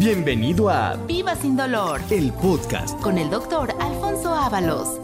[0.00, 2.98] Bienvenido a Viva sin dolor el podcast.
[3.02, 4.98] con el doctor Alfonso Ábalos.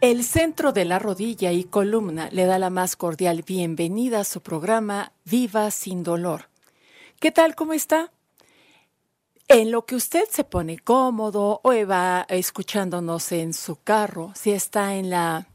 [0.00, 4.40] El Centro de la Rodilla y Columna le da la más cordial bienvenida a su
[4.40, 6.48] programa Viva sin dolor.
[7.18, 7.56] ¿Qué tal?
[7.56, 8.12] ¿Cómo está?
[9.48, 14.94] En lo que usted se pone cómodo o va escuchándonos en su carro, si está
[14.94, 15.48] en la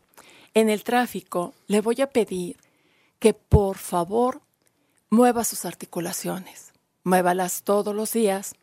[0.53, 2.57] en el tráfico, le voy a pedir
[3.19, 4.41] que por favor
[5.09, 6.73] mueva sus articulaciones.
[7.05, 8.53] Muévalas todos los días.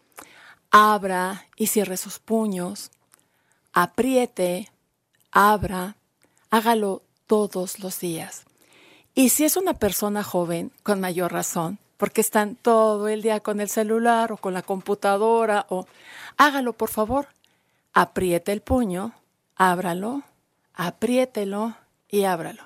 [0.75, 2.91] Abra y cierre sus puños.
[3.75, 4.73] Apriete,
[5.31, 5.97] abra,
[6.49, 8.47] hágalo todos los días.
[9.15, 13.61] Y si es una persona joven, con mayor razón, porque están todo el día con
[13.61, 15.87] el celular o con la computadora o
[16.39, 17.29] hágalo por favor.
[17.93, 19.13] Apriete el puño,
[19.57, 20.23] ábralo,
[20.73, 21.77] apriételo
[22.09, 22.63] y ábralo.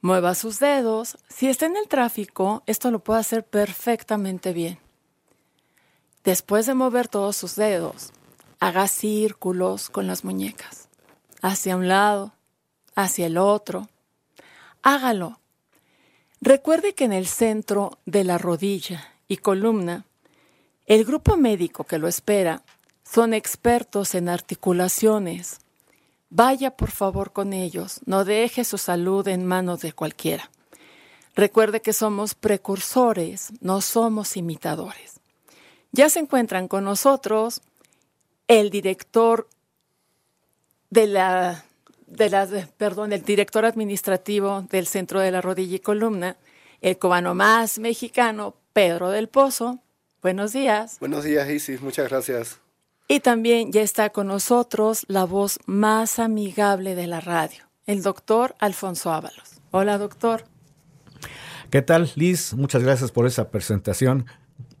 [0.00, 1.18] Mueva sus dedos.
[1.28, 4.80] Si está en el tráfico, esto lo puede hacer perfectamente bien.
[6.24, 8.12] Después de mover todos sus dedos,
[8.60, 10.88] haga círculos con las muñecas,
[11.40, 12.32] hacia un lado,
[12.94, 13.88] hacia el otro.
[14.82, 15.38] Hágalo
[16.44, 20.06] Recuerde que en el centro de la rodilla y columna,
[20.86, 22.64] el grupo médico que lo espera
[23.04, 25.60] son expertos en articulaciones.
[26.30, 30.50] Vaya por favor con ellos, no deje su salud en manos de cualquiera.
[31.36, 35.20] Recuerde que somos precursores, no somos imitadores.
[35.92, 37.60] Ya se encuentran con nosotros
[38.48, 39.48] el director
[40.90, 41.64] de la
[42.06, 46.36] de la, perdón, el director administrativo del Centro de la Rodilla y Columna,
[46.80, 49.78] el cubano más mexicano, Pedro del Pozo.
[50.20, 50.98] Buenos días.
[51.00, 51.80] Buenos días, Isis.
[51.80, 52.58] Muchas gracias.
[53.08, 58.54] Y también ya está con nosotros la voz más amigable de la radio, el doctor
[58.58, 59.60] Alfonso Ábalos.
[59.70, 60.44] Hola, doctor.
[61.70, 62.52] ¿Qué tal, Liz?
[62.54, 64.26] Muchas gracias por esa presentación.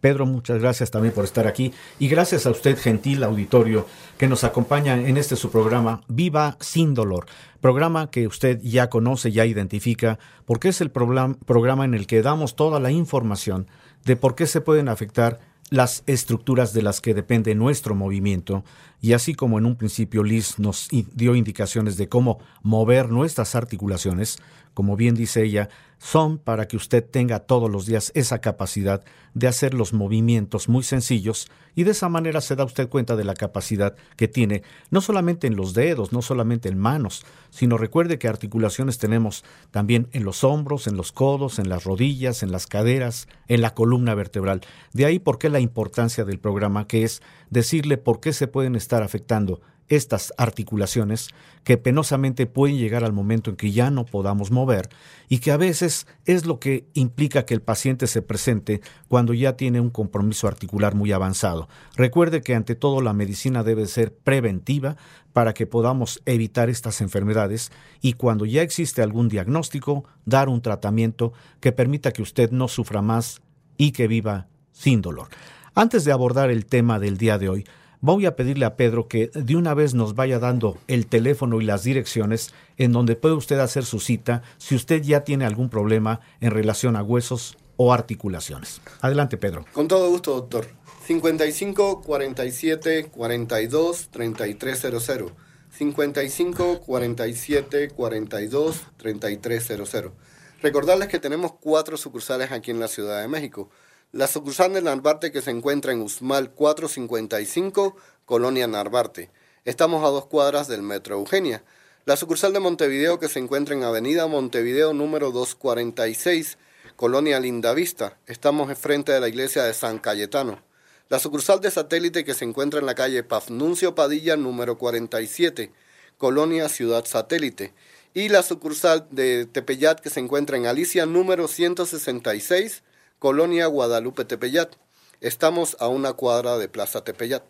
[0.02, 1.72] Pedro, muchas gracias también por estar aquí.
[2.00, 3.86] Y gracias a usted, gentil auditorio,
[4.18, 7.26] que nos acompaña en este su programa Viva sin dolor,
[7.60, 12.56] programa que usted ya conoce, ya identifica, porque es el programa en el que damos
[12.56, 13.68] toda la información
[14.04, 15.38] de por qué se pueden afectar
[15.70, 18.64] las estructuras de las que depende nuestro movimiento,
[19.00, 24.38] y así como en un principio Liz nos dio indicaciones de cómo mover nuestras articulaciones,
[24.74, 25.68] como bien dice ella,
[26.02, 29.04] son para que usted tenga todos los días esa capacidad
[29.34, 33.22] de hacer los movimientos muy sencillos y de esa manera se da usted cuenta de
[33.22, 38.18] la capacidad que tiene, no solamente en los dedos, no solamente en manos, sino recuerde
[38.18, 42.66] que articulaciones tenemos también en los hombros, en los codos, en las rodillas, en las
[42.66, 44.60] caderas, en la columna vertebral.
[44.92, 48.74] De ahí por qué la importancia del programa, que es decirle por qué se pueden
[48.74, 49.60] estar afectando
[49.96, 51.28] estas articulaciones
[51.64, 54.88] que penosamente pueden llegar al momento en que ya no podamos mover
[55.28, 59.54] y que a veces es lo que implica que el paciente se presente cuando ya
[59.54, 61.68] tiene un compromiso articular muy avanzado.
[61.94, 64.96] Recuerde que ante todo la medicina debe ser preventiva
[65.34, 67.70] para que podamos evitar estas enfermedades
[68.00, 73.02] y cuando ya existe algún diagnóstico, dar un tratamiento que permita que usted no sufra
[73.02, 73.42] más
[73.76, 75.28] y que viva sin dolor.
[75.74, 77.64] Antes de abordar el tema del día de hoy,
[78.02, 81.64] voy a pedirle a Pedro que de una vez nos vaya dando el teléfono y
[81.64, 86.20] las direcciones en donde puede usted hacer su cita si usted ya tiene algún problema
[86.40, 88.82] en relación a huesos o articulaciones.
[89.00, 89.64] Adelante, Pedro.
[89.72, 90.66] Con todo gusto, doctor.
[91.06, 95.32] 55 47 42 3300.
[95.70, 100.12] 55 47 42 3300.
[100.60, 103.70] Recordarles que tenemos cuatro sucursales aquí en la Ciudad de México.
[104.14, 109.30] La sucursal de Narvarte que se encuentra en Usmal 455, Colonia Narvarte.
[109.64, 111.64] Estamos a dos cuadras del Metro Eugenia.
[112.04, 116.58] La sucursal de Montevideo que se encuentra en Avenida Montevideo número 246,
[116.94, 118.18] Colonia Lindavista.
[118.26, 120.62] Estamos enfrente de la iglesia de San Cayetano.
[121.08, 125.72] La sucursal de satélite que se encuentra en la calle Pafnuncio Padilla número 47,
[126.18, 127.72] Colonia Ciudad Satélite.
[128.12, 132.82] Y la sucursal de Tepeyat que se encuentra en Alicia número 166,
[133.22, 134.74] Colonia Guadalupe Tepeyat.
[135.20, 137.44] Estamos a una cuadra de Plaza Tepeyat.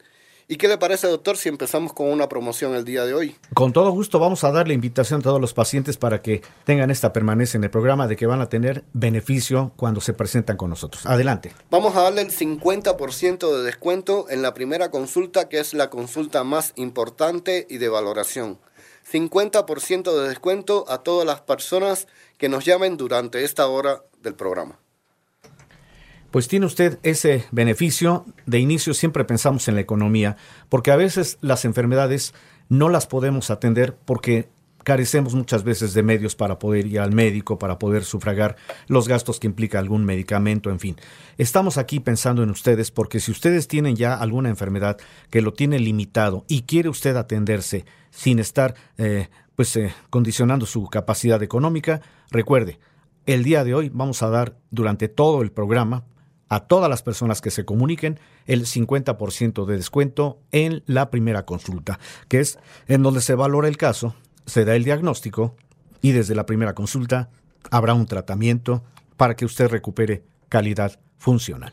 [0.46, 3.36] ¿Y qué le parece, doctor, si empezamos con una promoción el día de hoy?
[3.54, 7.14] Con todo gusto vamos a darle invitación a todos los pacientes para que tengan esta
[7.14, 11.06] permanencia en el programa de que van a tener beneficio cuando se presentan con nosotros.
[11.06, 11.54] Adelante.
[11.70, 16.44] Vamos a darle el 50% de descuento en la primera consulta, que es la consulta
[16.44, 18.58] más importante y de valoración.
[19.10, 24.81] 50% de descuento a todas las personas que nos llamen durante esta hora del programa
[26.32, 28.24] pues tiene usted ese beneficio.
[28.46, 30.36] De inicio siempre pensamos en la economía,
[30.68, 32.34] porque a veces las enfermedades
[32.68, 34.48] no las podemos atender porque
[34.82, 38.56] carecemos muchas veces de medios para poder ir al médico, para poder sufragar
[38.88, 40.96] los gastos que implica algún medicamento, en fin.
[41.36, 44.96] Estamos aquí pensando en ustedes porque si ustedes tienen ya alguna enfermedad
[45.30, 50.88] que lo tiene limitado y quiere usted atenderse sin estar eh, pues eh, condicionando su
[50.88, 52.00] capacidad económica,
[52.30, 52.80] recuerde,
[53.26, 56.04] el día de hoy vamos a dar durante todo el programa
[56.52, 61.98] a todas las personas que se comuniquen el 50% de descuento en la primera consulta,
[62.28, 62.58] que es
[62.88, 64.14] en donde se valora el caso,
[64.44, 65.56] se da el diagnóstico
[66.02, 67.30] y desde la primera consulta
[67.70, 68.84] habrá un tratamiento
[69.16, 71.72] para que usted recupere calidad funcional.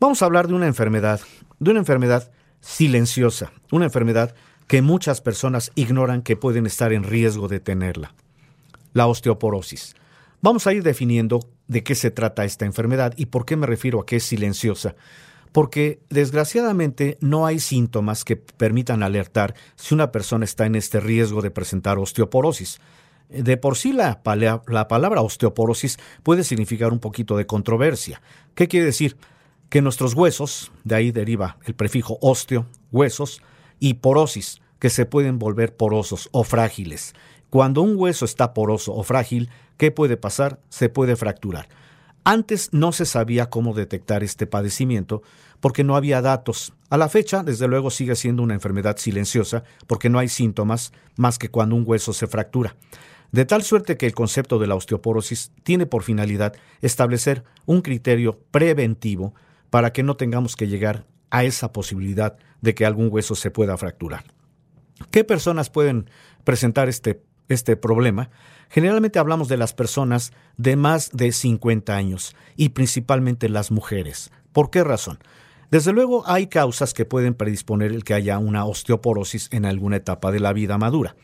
[0.00, 1.20] Vamos a hablar de una enfermedad,
[1.60, 4.34] de una enfermedad silenciosa, una enfermedad
[4.66, 8.14] que muchas personas ignoran que pueden estar en riesgo de tenerla,
[8.94, 9.94] la osteoporosis.
[10.42, 14.00] Vamos a ir definiendo de qué se trata esta enfermedad y por qué me refiero
[14.00, 14.94] a que es silenciosa.
[15.52, 21.40] Porque desgraciadamente no hay síntomas que permitan alertar si una persona está en este riesgo
[21.40, 22.78] de presentar osteoporosis.
[23.30, 24.20] De por sí la,
[24.66, 28.20] la palabra osteoporosis puede significar un poquito de controversia.
[28.54, 29.16] ¿Qué quiere decir?
[29.70, 33.42] Que nuestros huesos, de ahí deriva el prefijo osteo, huesos,
[33.80, 37.14] y porosis, que se pueden volver porosos o frágiles.
[37.50, 40.60] Cuando un hueso está poroso o frágil, ¿qué puede pasar?
[40.68, 41.68] Se puede fracturar.
[42.24, 45.22] Antes no se sabía cómo detectar este padecimiento
[45.60, 46.72] porque no había datos.
[46.90, 51.38] A la fecha, desde luego, sigue siendo una enfermedad silenciosa porque no hay síntomas más
[51.38, 52.74] que cuando un hueso se fractura.
[53.30, 58.40] De tal suerte que el concepto de la osteoporosis tiene por finalidad establecer un criterio
[58.50, 59.34] preventivo
[59.70, 63.76] para que no tengamos que llegar a esa posibilidad de que algún hueso se pueda
[63.76, 64.24] fracturar.
[65.10, 66.08] ¿Qué personas pueden
[66.44, 68.30] presentar este este problema,
[68.68, 74.30] generalmente hablamos de las personas de más de 50 años y principalmente las mujeres.
[74.52, 75.18] ¿Por qué razón?
[75.70, 80.30] Desde luego hay causas que pueden predisponer el que haya una osteoporosis en alguna etapa
[80.30, 81.16] de la vida madura.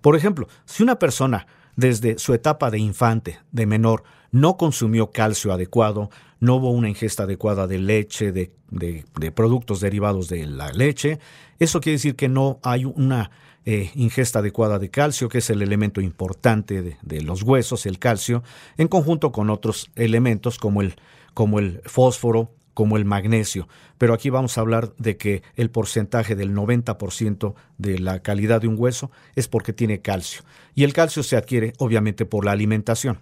[0.00, 1.46] Por ejemplo, si una persona
[1.76, 4.02] desde su etapa de infante, de menor,
[4.32, 6.10] no consumió calcio adecuado,
[6.40, 11.18] no hubo una ingesta adecuada de leche, de, de productos derivados de la leche,
[11.58, 13.30] eso quiere decir que no hay una
[13.64, 17.98] eh, ingesta adecuada de calcio, que es el elemento importante de, de, los huesos, el
[17.98, 18.42] calcio,
[18.78, 20.96] en conjunto con otros elementos como el,
[21.34, 23.68] como el fósforo, como el magnesio.
[23.98, 28.68] Pero aquí vamos a hablar de que el porcentaje del 90% de la calidad de
[28.68, 30.42] un hueso es porque tiene calcio.
[30.74, 33.18] Y el calcio se adquiere obviamente por la alimentación.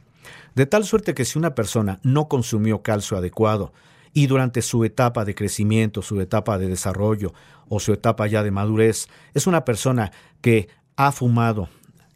[0.54, 3.72] De tal suerte que si una persona no consumió calcio adecuado,
[4.18, 7.34] y durante su etapa de crecimiento, su etapa de desarrollo
[7.68, 10.10] o su etapa ya de madurez, es una persona
[10.40, 10.66] que
[10.96, 11.68] ha fumado,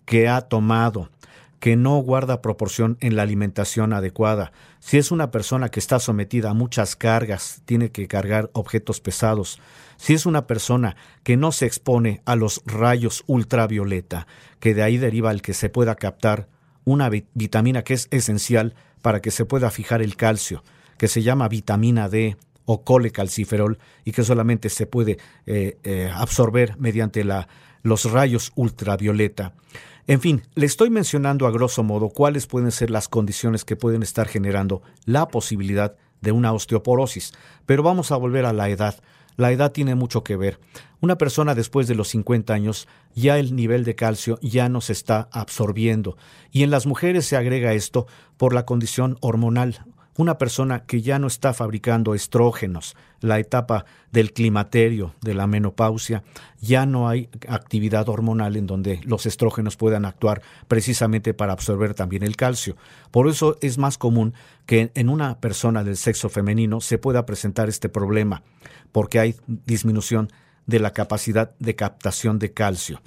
[0.05, 1.11] que ha tomado,
[1.61, 4.51] que no guarda proporción en la alimentación adecuada,
[4.81, 9.61] si es una persona que está sometida a muchas cargas, tiene que cargar objetos pesados,
[9.97, 14.27] si es una persona que no se expone a los rayos ultravioleta,
[14.59, 16.49] que de ahí deriva el que se pueda captar
[16.85, 20.65] una vitamina que es esencial para que se pueda fijar el calcio,
[20.97, 26.77] que se llama vitamina D o colecalciferol y que solamente se puede eh, eh, absorber
[26.79, 27.49] mediante la,
[27.83, 29.55] los rayos ultravioleta.
[30.07, 34.03] En fin, le estoy mencionando a grosso modo cuáles pueden ser las condiciones que pueden
[34.03, 37.33] estar generando la posibilidad de una osteoporosis.
[37.67, 38.97] Pero vamos a volver a la edad.
[39.37, 40.59] La edad tiene mucho que ver.
[41.01, 44.93] Una persona después de los 50 años ya el nivel de calcio ya no se
[44.93, 46.17] está absorbiendo
[46.51, 49.85] y en las mujeres se agrega esto por la condición hormonal
[50.17, 56.23] una persona que ya no está fabricando estrógenos, la etapa del climaterio, de la menopausia,
[56.61, 62.23] ya no hay actividad hormonal en donde los estrógenos puedan actuar precisamente para absorber también
[62.23, 62.77] el calcio.
[63.11, 64.35] Por eso es más común
[64.67, 68.43] que en una persona del sexo femenino se pueda presentar este problema,
[68.93, 70.31] porque hay disminución
[70.67, 73.01] de la capacidad de captación de calcio.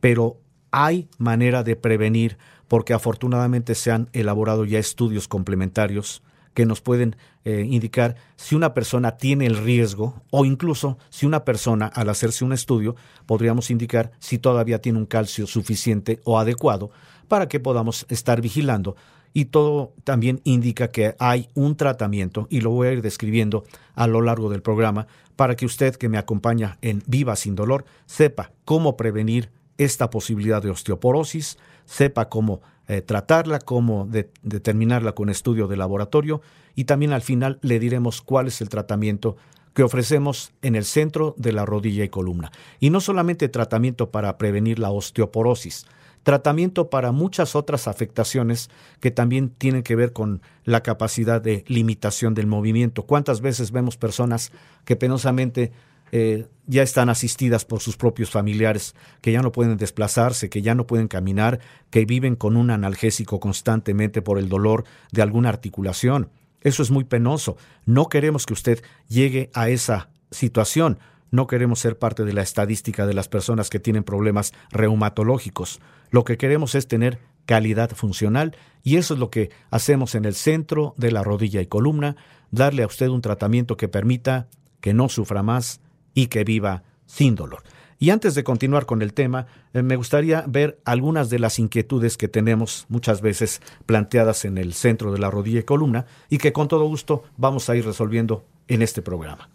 [0.00, 0.38] Pero
[0.70, 2.36] hay manera de prevenir
[2.68, 6.22] porque afortunadamente se han elaborado ya estudios complementarios
[6.54, 11.44] que nos pueden eh, indicar si una persona tiene el riesgo o incluso si una
[11.44, 12.94] persona al hacerse un estudio
[13.26, 16.90] podríamos indicar si todavía tiene un calcio suficiente o adecuado
[17.28, 18.96] para que podamos estar vigilando.
[19.34, 24.06] Y todo también indica que hay un tratamiento y lo voy a ir describiendo a
[24.06, 25.06] lo largo del programa
[25.36, 30.62] para que usted que me acompaña en Viva sin dolor sepa cómo prevenir esta posibilidad
[30.62, 34.08] de osteoporosis, sepa cómo eh, tratarla, cómo
[34.42, 36.42] determinarla con estudio de laboratorio
[36.74, 39.36] y también al final le diremos cuál es el tratamiento
[39.74, 42.50] que ofrecemos en el centro de la rodilla y columna.
[42.80, 45.86] Y no solamente tratamiento para prevenir la osteoporosis,
[46.22, 48.70] tratamiento para muchas otras afectaciones
[49.00, 53.04] que también tienen que ver con la capacidad de limitación del movimiento.
[53.04, 54.52] ¿Cuántas veces vemos personas
[54.84, 55.72] que penosamente
[56.12, 60.74] eh, ya están asistidas por sus propios familiares, que ya no pueden desplazarse, que ya
[60.74, 61.58] no pueden caminar,
[61.90, 66.30] que viven con un analgésico constantemente por el dolor de alguna articulación?
[66.60, 67.56] Eso es muy penoso.
[67.86, 70.98] No queremos que usted llegue a esa situación.
[71.30, 75.80] No queremos ser parte de la estadística de las personas que tienen problemas reumatológicos.
[76.10, 80.34] Lo que queremos es tener calidad funcional y eso es lo que hacemos en el
[80.34, 82.16] centro de la rodilla y columna,
[82.50, 84.46] darle a usted un tratamiento que permita
[84.80, 85.80] que no sufra más
[86.14, 87.62] y que viva sin dolor.
[87.98, 92.16] Y antes de continuar con el tema, eh, me gustaría ver algunas de las inquietudes
[92.16, 96.52] que tenemos muchas veces planteadas en el centro de la rodilla y columna y que
[96.52, 99.48] con todo gusto vamos a ir resolviendo en este programa.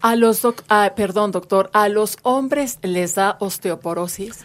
[0.00, 4.44] A los ah, perdón, doctor, ¿a los hombres les da osteoporosis?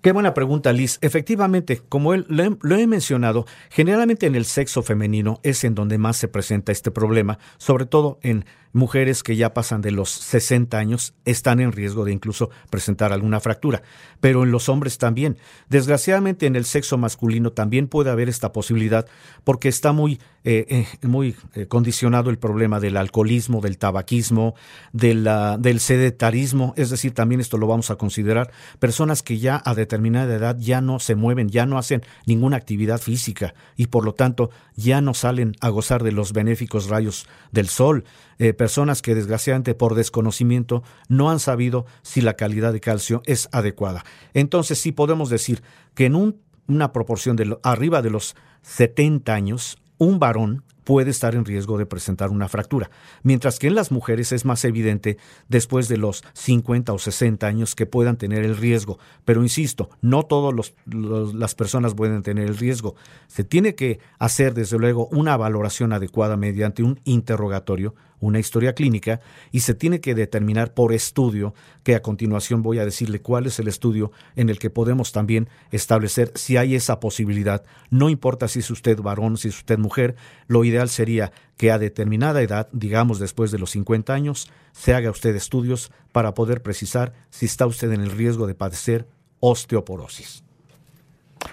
[0.00, 0.98] Qué buena pregunta, Liz.
[1.00, 6.16] Efectivamente, como él, lo, he, mencionado, generalmente en el sexo femenino es en donde más
[6.16, 11.14] se presenta este problema, sobre todo en mujeres que ya pasan de los 60 años
[11.24, 13.82] están en riesgo de incluso presentar alguna fractura,
[14.20, 15.38] pero en los hombres también.
[15.68, 19.06] Desgraciadamente en el sexo masculino también puede haber esta posibilidad
[19.44, 24.54] porque está muy, eh, eh, muy eh, condicionado el problema del alcoholismo, del tabaquismo,
[24.92, 30.34] del sedentarismo, es decir, también esto lo vamos a considerar, personas que ya a determinada
[30.34, 34.50] edad ya no se mueven, ya no hacen ninguna actividad física y por lo tanto
[34.76, 38.04] ya no salen a gozar de los benéficos rayos del sol,
[38.38, 43.48] eh, personas que desgraciadamente por desconocimiento no han sabido si la calidad de calcio es
[43.50, 44.04] adecuada.
[44.34, 45.62] Entonces sí podemos decir
[45.94, 51.44] que en una proporción de arriba de los 70 años, un varón puede estar en
[51.44, 52.90] riesgo de presentar una fractura,
[53.22, 57.74] mientras que en las mujeres es más evidente después de los 50 o 60 años
[57.74, 58.98] que puedan tener el riesgo.
[59.26, 62.94] Pero insisto, no todas las personas pueden tener el riesgo.
[63.26, 69.20] Se tiene que hacer, desde luego, una valoración adecuada mediante un interrogatorio una historia clínica
[69.52, 73.58] y se tiene que determinar por estudio, que a continuación voy a decirle cuál es
[73.58, 77.64] el estudio en el que podemos también establecer si hay esa posibilidad.
[77.90, 80.16] No importa si es usted varón, si es usted mujer,
[80.46, 85.10] lo ideal sería que a determinada edad, digamos después de los 50 años, se haga
[85.10, 89.06] usted estudios para poder precisar si está usted en el riesgo de padecer
[89.40, 90.44] osteoporosis.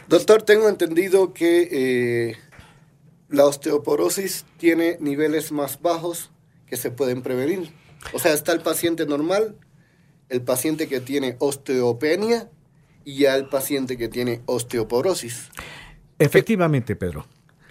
[0.08, 2.38] Doctor, tengo entendido que eh,
[3.30, 6.32] la osteoporosis tiene niveles más bajos
[6.68, 7.72] que se pueden prevenir.
[8.14, 9.56] O sea, está el paciente normal,
[10.30, 12.50] el paciente que tiene osteopenia
[13.04, 15.50] y ya el paciente que tiene osteoporosis.
[16.20, 17.26] Efectivamente, Pedro.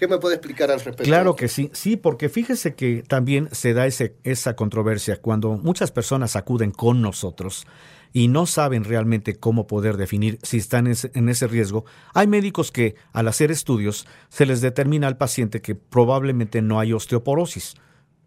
[0.05, 1.03] ¿Qué me puede explicar al respecto?
[1.03, 5.93] Claro que sí, sí, porque fíjese que también se da ese, esa controversia cuando muchas
[5.93, 7.67] personas acuden con nosotros
[8.13, 11.87] y no saben realmente cómo poder definir si están en ese riesgo.
[12.13, 16.93] Hay médicos que al hacer estudios se les determina al paciente que probablemente no hay
[16.93, 17.75] osteoporosis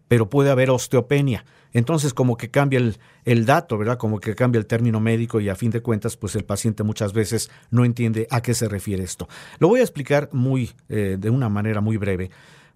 [0.08, 1.44] pero puede haber osteopenia.
[1.72, 2.80] Entonces como que cambia
[3.24, 3.98] el, dato, ¿verdad?
[3.98, 7.12] Como que cambia el término médico y a fin de cuentas pues el paciente muchas
[7.12, 9.28] veces no entiende a qué se refiere esto.
[9.58, 12.30] Lo voy a explicar muy, eh, de una manera muy breve.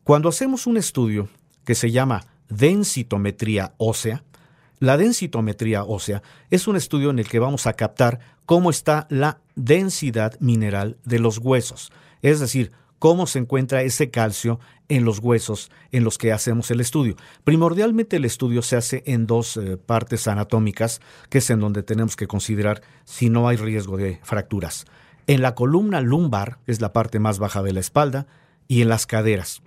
[0.04, 1.28] Cuando hacemos un estudio
[1.64, 4.22] que se llama densitometría ósea,
[4.78, 9.38] la densitometría ósea es un estudio en el que vamos a captar cómo está la
[9.54, 15.72] densidad mineral de los huesos, es decir, cómo se encuentra ese calcio en los huesos
[15.90, 17.16] en los que hacemos el estudio.
[17.42, 22.14] Primordialmente el estudio se hace en dos eh, partes anatómicas, que es en donde tenemos
[22.14, 24.84] que considerar si no hay riesgo de fracturas.
[25.26, 28.28] En la columna lumbar, que es la parte más baja de la espalda,
[28.68, 29.62] y en las caderas.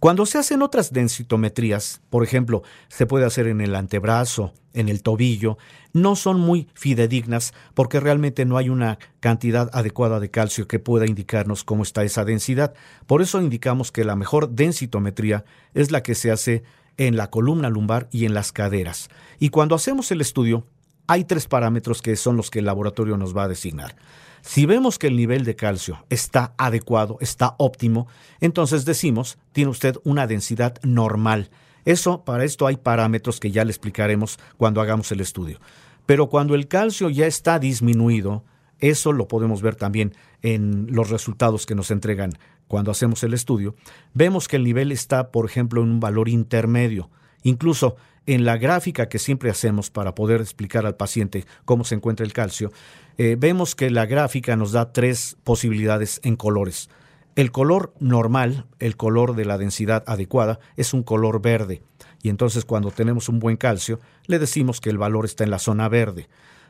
[0.00, 5.02] Cuando se hacen otras densitometrías, por ejemplo, se puede hacer en el antebrazo, en el
[5.02, 5.58] tobillo,
[5.92, 11.06] no son muy fidedignas porque realmente no hay una cantidad adecuada de calcio que pueda
[11.06, 12.74] indicarnos cómo está esa densidad.
[13.06, 16.62] Por eso indicamos que la mejor densitometría es la que se hace
[16.96, 19.08] en la columna lumbar y en las caderas.
[19.38, 20.66] Y cuando hacemos el estudio,
[21.06, 23.96] hay tres parámetros que son los que el laboratorio nos va a designar.
[24.42, 28.08] Si vemos que el nivel de calcio está adecuado, está óptimo,
[28.40, 31.50] entonces decimos, tiene usted una densidad normal.
[31.84, 35.60] Eso, para esto hay parámetros que ya le explicaremos cuando hagamos el estudio.
[36.06, 38.44] Pero cuando el calcio ya está disminuido,
[38.80, 42.32] eso lo podemos ver también en los resultados que nos entregan
[42.66, 43.76] cuando hacemos el estudio,
[44.12, 47.10] vemos que el nivel está, por ejemplo, en un valor intermedio.
[47.44, 47.96] Incluso
[48.26, 52.32] en la gráfica que siempre hacemos para poder explicar al paciente cómo se encuentra el
[52.32, 52.72] calcio,
[53.18, 56.88] eh, vemos que la gráfica nos da tres posibilidades en colores.
[57.34, 61.82] El color normal, el color de la densidad adecuada, es un color verde.
[62.22, 65.58] Y entonces cuando tenemos un buen calcio, le decimos que el valor está en la
[65.58, 66.28] zona verde.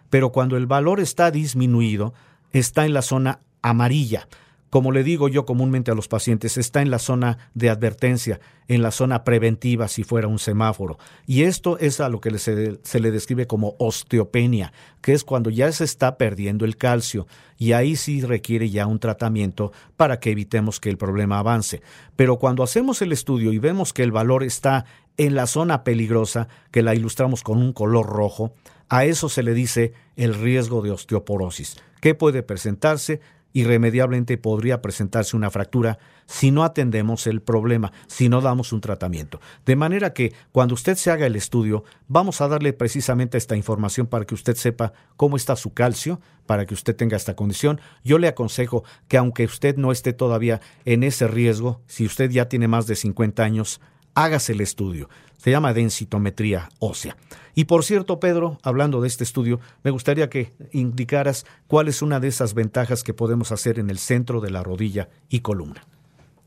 [0.08, 2.14] Pero cuando el valor está disminuido,
[2.52, 4.28] está en la zona amarilla
[4.72, 8.80] como le digo yo comúnmente a los pacientes, está en la zona de advertencia, en
[8.80, 10.96] la zona preventiva si fuera un semáforo.
[11.26, 15.50] Y esto es a lo que se, se, le describe como osteopenia, que es cuando
[15.50, 17.26] ya se está perdiendo el calcio.
[17.58, 21.82] Y ahí sí requiere ya un tratamiento para que evitemos que el problema avance.
[22.16, 24.86] Pero cuando hacemos el estudio y vemos que el valor está
[25.18, 28.54] en la zona peligrosa, que la ilustramos con un color rojo,
[28.88, 31.76] a eso se le dice el riesgo de osteoporosis.
[32.00, 33.20] ¿Qué puede presentarse?
[33.52, 39.40] Irremediablemente podría presentarse una fractura si no atendemos el problema, si no damos un tratamiento.
[39.66, 44.06] De manera que cuando usted se haga el estudio, vamos a darle precisamente esta información
[44.06, 47.80] para que usted sepa cómo está su calcio, para que usted tenga esta condición.
[48.04, 52.48] Yo le aconsejo que aunque usted no esté todavía en ese riesgo, si usted ya
[52.48, 53.80] tiene más de 50 años,
[54.14, 55.08] hágase el estudio.
[55.38, 57.16] Se llama densitometría ósea.
[57.54, 62.20] Y por cierto, Pedro, hablando de este estudio, me gustaría que indicaras cuál es una
[62.20, 65.84] de esas ventajas que podemos hacer en el centro de la rodilla y columna.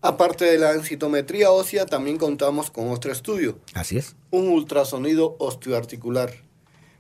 [0.02, 3.58] Aparte de la densitometría ósea, también contamos con otro estudio.
[3.74, 4.16] Así es.
[4.32, 6.32] Un ultrasonido osteoarticular.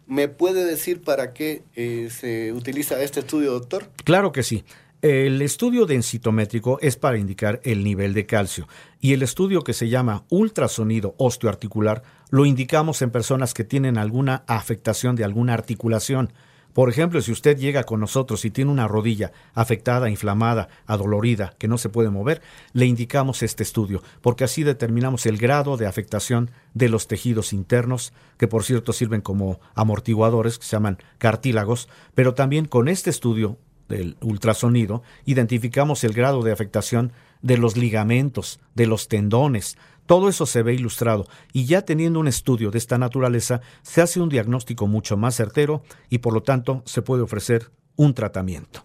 [0.08, 3.90] ¿Me puede decir para qué eh, se utiliza este estudio, doctor?
[4.04, 4.66] Claro que sí.
[5.08, 8.68] El estudio densitométrico es para indicar el nivel de calcio
[9.00, 14.44] y el estudio que se llama ultrasonido osteoarticular lo indicamos en personas que tienen alguna
[14.48, 16.34] afectación de alguna articulación.
[16.74, 21.68] Por ejemplo, si usted llega con nosotros y tiene una rodilla afectada, inflamada, adolorida, que
[21.68, 22.42] no se puede mover,
[22.74, 28.12] le indicamos este estudio, porque así determinamos el grado de afectación de los tejidos internos,
[28.40, 33.60] que por cierto sirven como amortiguadores, que se llaman cartílagos, pero también con este estudio
[33.88, 39.78] del ultrasonido, identificamos el grado de afectación de los ligamentos, de los tendones.
[40.06, 44.20] Todo eso se ve ilustrado y ya teniendo un estudio de esta naturaleza se hace
[44.20, 48.84] un diagnóstico mucho más certero y por lo tanto se puede ofrecer un tratamiento.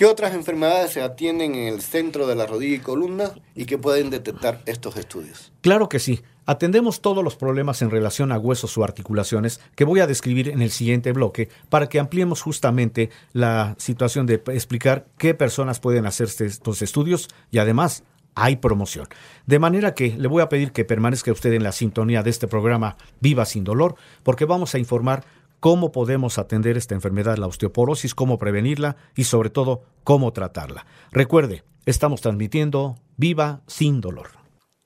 [0.00, 3.76] ¿Qué otras enfermedades se atienden en el centro de la rodilla y columna y que
[3.76, 5.52] pueden detectar estos estudios?
[5.60, 6.22] Claro que sí.
[6.50, 10.62] Atendemos todos los problemas en relación a huesos o articulaciones que voy a describir en
[10.62, 16.26] el siguiente bloque para que ampliemos justamente la situación de explicar qué personas pueden hacer
[16.26, 18.02] estos estudios y además
[18.34, 19.06] hay promoción.
[19.46, 22.48] De manera que le voy a pedir que permanezca usted en la sintonía de este
[22.48, 25.22] programa Viva sin dolor porque vamos a informar
[25.60, 30.84] cómo podemos atender esta enfermedad, la osteoporosis, cómo prevenirla y sobre todo cómo tratarla.
[31.12, 34.39] Recuerde, estamos transmitiendo Viva sin dolor.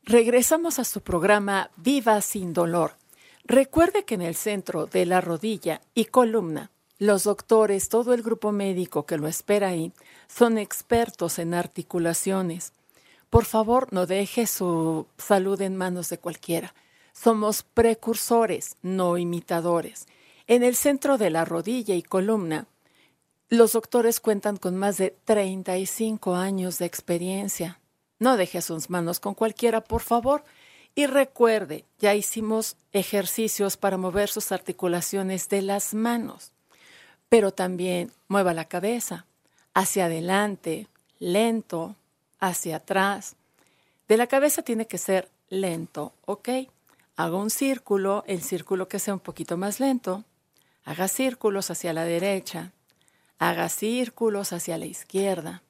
[0.07, 2.99] Regresamos a su programa Viva sin dolor.
[3.45, 8.53] Recuerde que en el centro de la rodilla y columna, los doctores, todo el grupo
[8.53, 9.95] médico que lo espera ahí,
[10.29, 12.75] son expertos en articulaciones.
[13.31, 16.75] Por favor, no deje su salud en manos de cualquiera.
[17.15, 20.07] Somos precursores, no imitadores.
[20.47, 22.67] En el centro de la rodilla y columna,
[23.49, 27.81] los doctores cuentan con más de 35 años de experiencia.
[28.19, 30.45] No deje sus manos con cualquiera, por favor.
[30.95, 36.53] Y recuerde, ya hicimos ejercicios para mover sus articulaciones de las manos,
[37.29, 39.27] pero también mueva la cabeza
[39.75, 40.87] hacia adelante,
[41.19, 41.97] lento,
[42.39, 43.35] hacia atrás.
[44.07, 46.49] De la cabeza tiene que ser lento, ¿ok?
[47.17, 50.25] Haga un círculo, el círculo que sea un poquito más lento.
[50.85, 52.73] Haga círculos hacia la derecha,
[53.39, 55.63] haga círculos hacia la izquierda.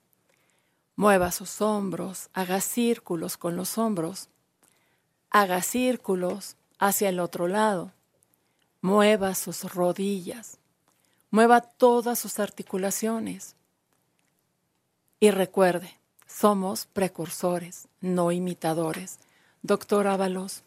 [0.96, 4.28] Mueva sus hombros, haga círculos con los hombros.
[5.30, 7.92] Haga círculos hacia el otro lado.
[8.80, 10.58] Mueva sus rodillas.
[11.30, 13.56] Mueva todas sus articulaciones.
[15.18, 19.18] Y recuerde, somos precursores, no imitadores.
[19.62, 20.62] Doctor Ábalos.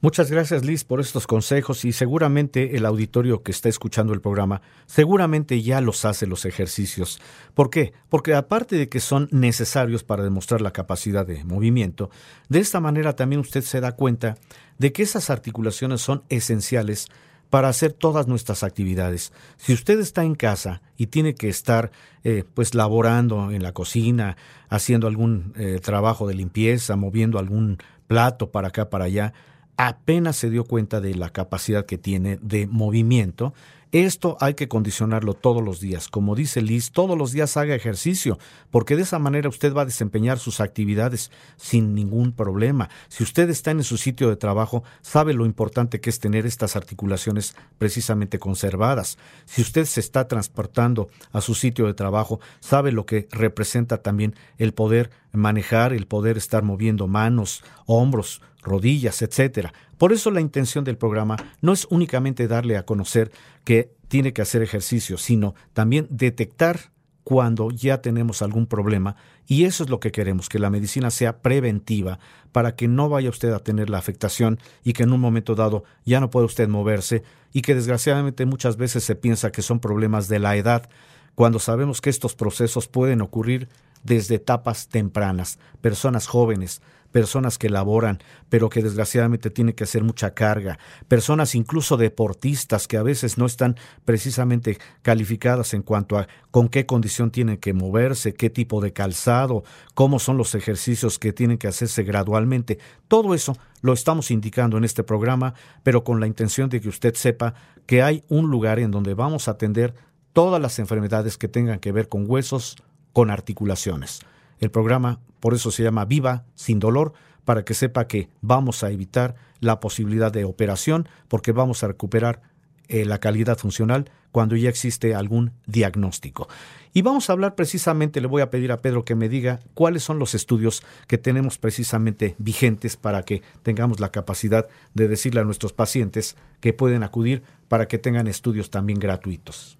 [0.00, 4.62] Muchas gracias Liz por estos consejos y seguramente el auditorio que está escuchando el programa
[4.86, 7.20] seguramente ya los hace los ejercicios.
[7.52, 7.92] ¿Por qué?
[8.08, 12.10] Porque aparte de que son necesarios para demostrar la capacidad de movimiento,
[12.48, 14.36] de esta manera también usted se da cuenta
[14.78, 17.08] de que esas articulaciones son esenciales
[17.50, 19.32] para hacer todas nuestras actividades.
[19.56, 21.90] Si usted está en casa y tiene que estar
[22.22, 24.36] eh, pues laborando en la cocina,
[24.68, 29.34] haciendo algún eh, trabajo de limpieza, moviendo algún plato para acá, para allá,
[29.78, 33.54] apenas se dio cuenta de la capacidad que tiene de movimiento,
[33.90, 36.08] Esto hay que condicionarlo todos los días.
[36.08, 38.38] Como dice Liz, todos los días haga ejercicio,
[38.70, 42.90] porque de esa manera usted va a desempeñar sus actividades sin ningún problema.
[43.08, 46.76] Si usted está en su sitio de trabajo, sabe lo importante que es tener estas
[46.76, 49.16] articulaciones precisamente conservadas.
[49.46, 54.34] Si usted se está transportando a su sitio de trabajo, sabe lo que representa también
[54.58, 59.72] el poder manejar, el poder estar moviendo manos, hombros, rodillas, etcétera.
[59.98, 63.32] Por eso la intención del programa no es únicamente darle a conocer
[63.64, 66.92] que tiene que hacer ejercicio, sino también detectar
[67.28, 69.14] cuando ya tenemos algún problema
[69.46, 72.18] y eso es lo que queremos, que la medicina sea preventiva
[72.52, 75.84] para que no vaya usted a tener la afectación y que en un momento dado
[76.06, 80.28] ya no pueda usted moverse y que desgraciadamente muchas veces se piensa que son problemas
[80.28, 80.88] de la edad,
[81.34, 83.68] cuando sabemos que estos procesos pueden ocurrir
[84.08, 86.80] desde etapas tempranas, personas jóvenes,
[87.12, 88.18] personas que laboran,
[88.48, 93.46] pero que desgraciadamente tienen que hacer mucha carga, personas incluso deportistas que a veces no
[93.46, 98.92] están precisamente calificadas en cuanto a con qué condición tienen que moverse, qué tipo de
[98.92, 102.78] calzado, cómo son los ejercicios que tienen que hacerse gradualmente.
[103.08, 107.14] Todo eso lo estamos indicando en este programa, pero con la intención de que usted
[107.14, 107.54] sepa
[107.86, 109.94] que hay un lugar en donde vamos a atender
[110.32, 112.76] todas las enfermedades que tengan que ver con huesos,
[113.12, 114.20] con articulaciones.
[114.58, 117.12] El programa por eso se llama Viva sin dolor,
[117.44, 122.42] para que sepa que vamos a evitar la posibilidad de operación porque vamos a recuperar
[122.88, 126.48] eh, la calidad funcional cuando ya existe algún diagnóstico.
[126.92, 130.02] Y vamos a hablar precisamente, le voy a pedir a Pedro que me diga cuáles
[130.02, 135.44] son los estudios que tenemos precisamente vigentes para que tengamos la capacidad de decirle a
[135.44, 139.78] nuestros pacientes que pueden acudir para que tengan estudios también gratuitos.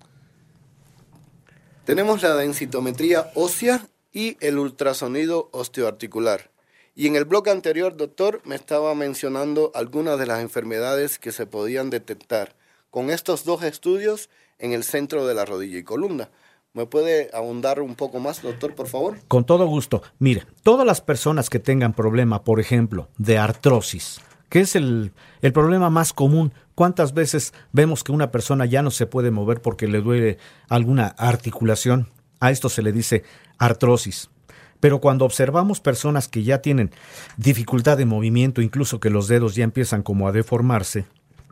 [1.89, 3.81] Tenemos la densitometría ósea
[4.13, 6.51] y el ultrasonido osteoarticular.
[6.95, 11.47] Y en el blog anterior, doctor, me estaba mencionando algunas de las enfermedades que se
[11.47, 12.55] podían detectar
[12.91, 16.29] con estos dos estudios en el centro de la rodilla y columna.
[16.75, 19.17] ¿Me puede ahondar un poco más, doctor, por favor?
[19.27, 20.03] Con todo gusto.
[20.19, 24.21] Mire, todas las personas que tengan problema, por ejemplo, de artrosis,
[24.51, 26.53] que es el, el, problema más común.
[26.79, 30.39] ¿Cuántas veces vemos que una persona ya no se puede mover porque le duele
[30.69, 32.07] alguna articulación?
[32.39, 33.25] A esto se le dice
[33.59, 34.31] artrosis.
[34.79, 36.93] Pero cuando observamos personas que ya tienen
[37.37, 41.07] dificultad de movimiento, incluso que los dedos ya empiezan como a deformarse,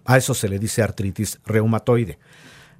[0.05, 2.21] a eso se le dice artritis reumatoide.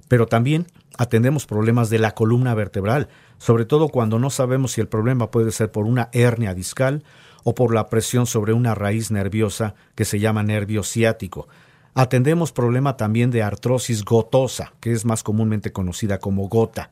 [0.07, 4.87] Pero también atendemos problemas de la columna vertebral, sobre todo cuando no sabemos si el
[4.87, 7.03] problema puede ser por una hernia discal
[7.43, 11.49] o por la presión sobre una raíz nerviosa que se llama nervio ciático.
[11.97, 16.91] Atendemos problema también de artrosis gotosa, que es más comúnmente conocida como gota.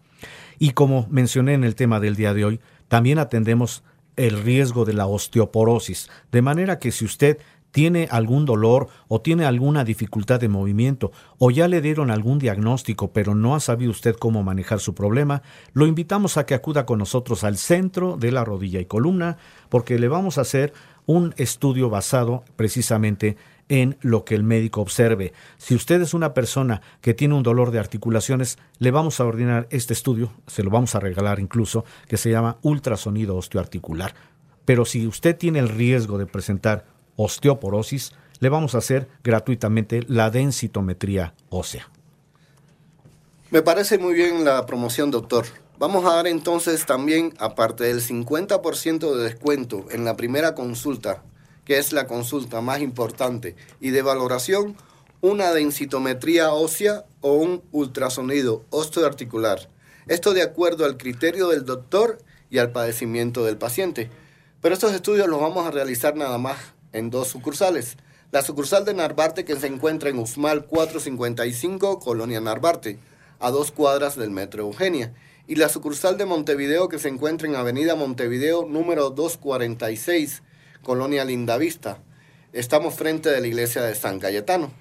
[0.58, 3.84] Y como mencioné en el tema del día de hoy, también atendemos
[4.16, 7.38] el riesgo de la osteoporosis, de manera que si usted
[7.70, 13.12] tiene algún dolor o tiene alguna dificultad de movimiento o ya le dieron algún diagnóstico
[13.12, 16.98] pero no ha sabido usted cómo manejar su problema, lo invitamos a que acuda con
[16.98, 19.38] nosotros al centro de la rodilla y columna
[19.68, 20.74] porque le vamos a hacer
[21.06, 23.36] un estudio basado precisamente en
[23.68, 25.34] lo que el médico observe.
[25.58, 29.68] Si usted es una persona que tiene un dolor de articulaciones, le vamos a ordenar
[29.72, 34.14] este estudio, se lo vamos a regalar incluso, que se llama ultrasonido osteoarticular.
[34.66, 40.30] Pero si usted tiene el riesgo de presentar osteoporosis, le vamos a hacer gratuitamente la
[40.30, 41.90] densitometría ósea.
[43.50, 45.46] Me parece muy bien la promoción, doctor.
[45.78, 51.24] Vamos a dar entonces también, aparte del 50% de descuento en la primera consulta
[51.66, 54.78] que es la consulta más importante, y de valoración,
[55.22, 59.70] una densitometría ósea o un ultrasonido osteoarticular.
[60.08, 62.20] Esto de acuerdo al criterio del doctor
[62.52, 64.10] y al padecimiento del paciente.
[64.62, 66.58] Pero estos estudios los vamos a realizar nada más
[66.94, 67.98] en dos sucursales.
[68.32, 73.00] La sucursal de Narvarte que se encuentra en Usmal 455, Colonia Narvarte,
[73.40, 75.14] a dos cuadras del Metro Eugenia.
[75.48, 80.44] Y la sucursal de Montevideo que se encuentra en Avenida Montevideo número 246,
[80.84, 82.00] Colonia Lindavista.
[82.54, 84.72] Estamos frente de la iglesia de San Cayetano.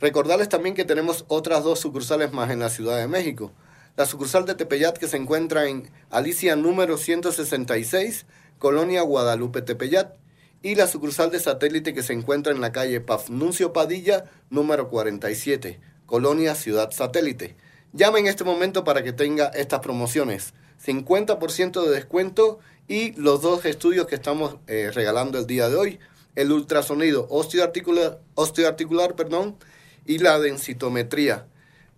[0.00, 3.52] Recordarles también que tenemos otras dos sucursales más en la Ciudad de México.
[3.96, 8.26] La sucursal de Tepeyat que se encuentra en Alicia número 166,
[8.58, 10.14] Colonia Guadalupe Tepeyat.
[10.62, 15.80] Y la sucursal de satélite que se encuentra en la calle Pafnuncio Padilla número 47,
[16.06, 17.56] Colonia Ciudad Satélite.
[17.92, 20.52] Llame en este momento para que tenga estas promociones.
[20.84, 25.98] 50% de descuento y los dos estudios que estamos eh, regalando el día de hoy,
[26.34, 29.56] el ultrasonido osteoarticular, osteoarticular perdón,
[30.04, 31.46] y la densitometría.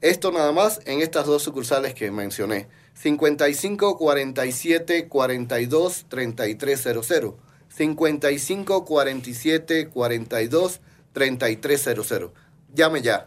[0.01, 2.68] Esto nada más en estas dos sucursales que mencioné.
[2.94, 7.35] 55 47 42 3300.
[7.68, 10.81] 55 47 42
[11.12, 12.31] 3300.
[12.74, 13.27] Llame ya.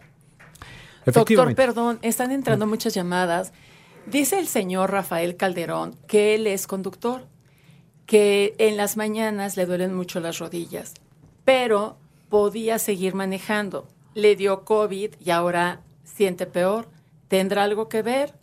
[1.06, 3.54] Doctor, perdón, están entrando muchas llamadas.
[4.06, 7.28] Dice el señor Rafael Calderón que él es conductor,
[8.12, 10.96] que en las mañanas le duelen mucho las rodillas,
[11.46, 11.96] pero
[12.28, 13.88] podía seguir manejando.
[14.16, 16.90] Le dio COVID y ahora siente peor.
[17.30, 18.34] ¿Tendrá algo que ver?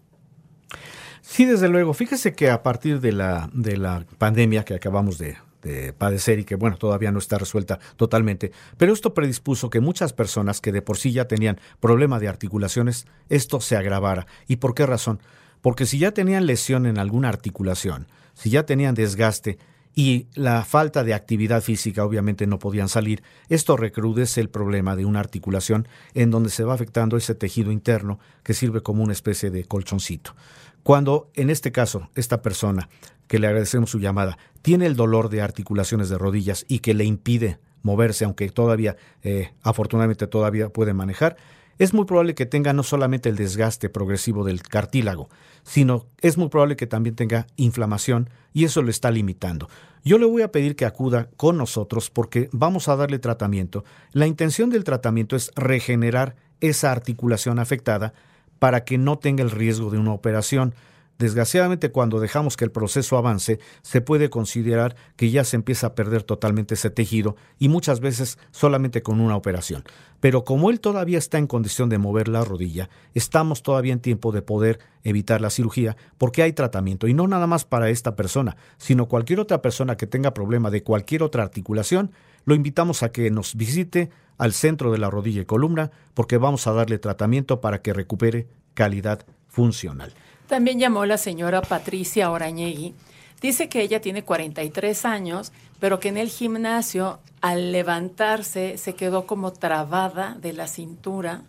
[1.20, 1.92] Sí, desde luego.
[1.92, 6.44] Fíjese que a partir de la, de la pandemia que acabamos de, de padecer y
[6.44, 10.80] que, bueno, todavía no está resuelta totalmente, pero esto predispuso que muchas personas que de
[10.80, 14.26] por sí ya tenían problema de articulaciones, esto se agravara.
[14.46, 15.20] ¿Y por qué razón?
[15.60, 18.06] Porque si ya tenían lesión en alguna articulación,
[18.38, 19.58] si ya tenían desgaste,
[19.94, 23.24] y la falta de actividad física obviamente no podían salir.
[23.48, 28.20] Esto recrudece el problema de una articulación en donde se va afectando ese tejido interno
[28.44, 30.36] que sirve como una especie de colchoncito.
[30.84, 32.88] Cuando en este caso esta persona,
[33.26, 37.04] que le agradecemos su llamada, tiene el dolor de articulaciones de rodillas y que le
[37.04, 41.36] impide moverse, aunque todavía, eh, afortunadamente todavía puede manejar,
[41.78, 45.28] es muy probable que tenga no solamente el desgaste progresivo del cartílago,
[45.62, 49.68] sino es muy probable que también tenga inflamación y eso lo está limitando.
[50.04, 53.84] Yo le voy a pedir que acuda con nosotros porque vamos a darle tratamiento.
[54.12, 58.14] La intención del tratamiento es regenerar esa articulación afectada
[58.58, 60.74] para que no tenga el riesgo de una operación.
[61.18, 65.94] Desgraciadamente, cuando dejamos que el proceso avance, se puede considerar que ya se empieza a
[65.96, 69.82] perder totalmente ese tejido y muchas veces solamente con una operación.
[70.20, 74.30] Pero como él todavía está en condición de mover la rodilla, estamos todavía en tiempo
[74.30, 78.56] de poder evitar la cirugía porque hay tratamiento y no nada más para esta persona,
[78.76, 82.12] sino cualquier otra persona que tenga problema de cualquier otra articulación,
[82.44, 86.68] lo invitamos a que nos visite al centro de la rodilla y columna porque vamos
[86.68, 90.12] a darle tratamiento para que recupere calidad funcional.
[90.48, 92.94] También llamó la señora Patricia Orañegui.
[93.40, 99.26] Dice que ella tiene 43 años, pero que en el gimnasio, al levantarse, se quedó
[99.26, 101.42] como trabada de la cintura.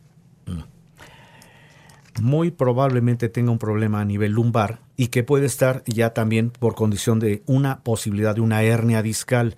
[0.45, 2.21] Mm.
[2.21, 6.75] Muy probablemente tenga un problema a nivel lumbar y que puede estar ya también por
[6.75, 9.55] condición de una posibilidad de una hernia discal.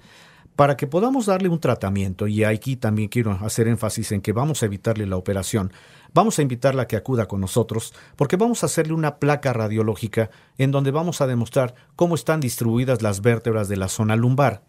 [0.62, 4.62] Para que podamos darle un tratamiento, y aquí también quiero hacer énfasis en que vamos
[4.62, 5.74] a evitarle la operación,
[6.13, 10.30] vamos a invitarla a que acuda con nosotros porque vamos a hacerle una placa radiológica
[10.60, 14.62] en donde vamos a demostrar cómo están distribuidas las vértebras de la zona lumbar.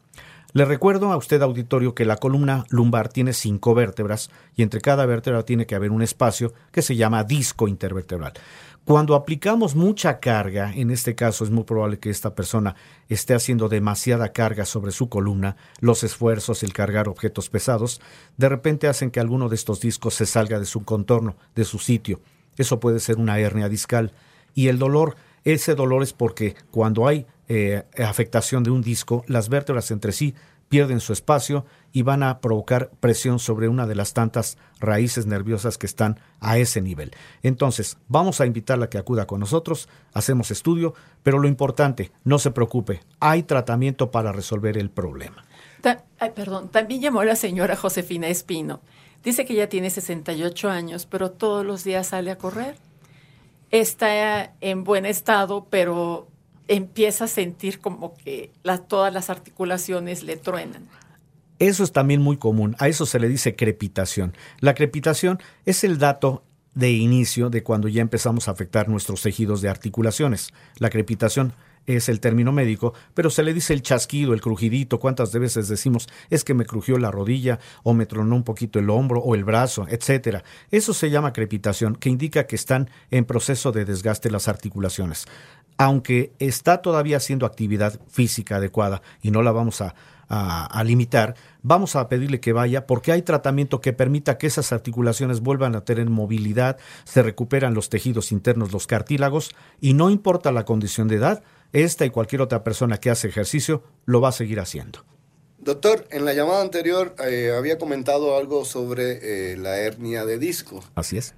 [0.54, 5.04] Le recuerdo a usted, auditorio, que la columna lumbar tiene cinco vértebras y entre cada
[5.04, 8.32] vértebra tiene que haber un espacio que se llama disco intervertebral.
[8.84, 12.74] Cuando aplicamos mucha carga, en este caso es muy probable que esta persona
[13.08, 18.00] esté haciendo demasiada carga sobre su columna, los esfuerzos, el cargar objetos pesados,
[18.36, 21.78] de repente hacen que alguno de estos discos se salga de su contorno, de su
[21.78, 22.20] sitio.
[22.56, 24.12] Eso puede ser una hernia discal.
[24.52, 25.14] Y el dolor,
[25.44, 30.34] ese dolor es porque cuando hay eh, afectación de un disco, las vértebras entre sí
[30.72, 35.76] pierden su espacio y van a provocar presión sobre una de las tantas raíces nerviosas
[35.76, 37.10] que están a ese nivel.
[37.42, 42.38] Entonces, vamos a invitarla a que acuda con nosotros, hacemos estudio, pero lo importante, no
[42.38, 45.44] se preocupe, hay tratamiento para resolver el problema.
[46.34, 48.80] perdón, también llamó la señora Josefina Espino.
[49.22, 52.76] Dice que ya tiene 68 años, pero todos los días sale a correr.
[53.70, 56.28] Está en buen estado, pero
[56.68, 58.50] empieza a sentir como que
[58.88, 60.88] todas las articulaciones le truenan.
[61.58, 64.34] Eso es también muy común, a eso se le dice crepitación.
[64.60, 66.42] La crepitación es el dato
[66.74, 70.52] de inicio de cuando ya empezamos a afectar nuestros tejidos de articulaciones.
[70.78, 71.52] La crepitación
[71.86, 76.08] es el término médico, pero se le dice el chasquido, el crujidito, cuántas veces decimos
[76.30, 79.44] es que me crujió la rodilla o me tronó un poquito el hombro o el
[79.44, 80.44] brazo, etcétera.
[80.70, 85.26] Eso se llama crepitación, que indica que están en proceso de desgaste las articulaciones
[85.82, 89.94] aunque está todavía haciendo actividad física adecuada y no la vamos a,
[90.84, 95.74] limitar, vamos a pedirle que vaya porque hay tratamiento que permita que esas articulaciones vuelvan
[95.74, 101.08] a tener movilidad, se recuperan los tejidos internos, los cartílagos, y no importa la condición
[101.08, 101.42] de edad,
[101.72, 105.04] esta y cualquier otra persona que hace ejercicio lo va a seguir haciendo.
[105.58, 110.82] Doctor, en la llamada anterior eh, había comentado algo sobre eh, la hernia de disco.
[110.94, 111.34] Así es.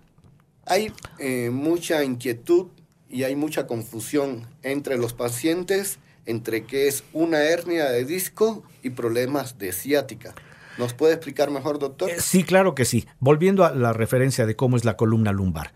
[0.66, 2.68] Hay eh, mucha inquietud
[3.14, 8.90] y hay mucha confusión entre los pacientes entre qué es una hernia de disco y
[8.90, 10.34] problemas de ciática.
[10.78, 12.10] ¿Nos puede explicar mejor, doctor?
[12.10, 13.06] Eh, sí, claro que sí.
[13.20, 15.72] Volviendo a la referencia de cómo es la columna lumbar.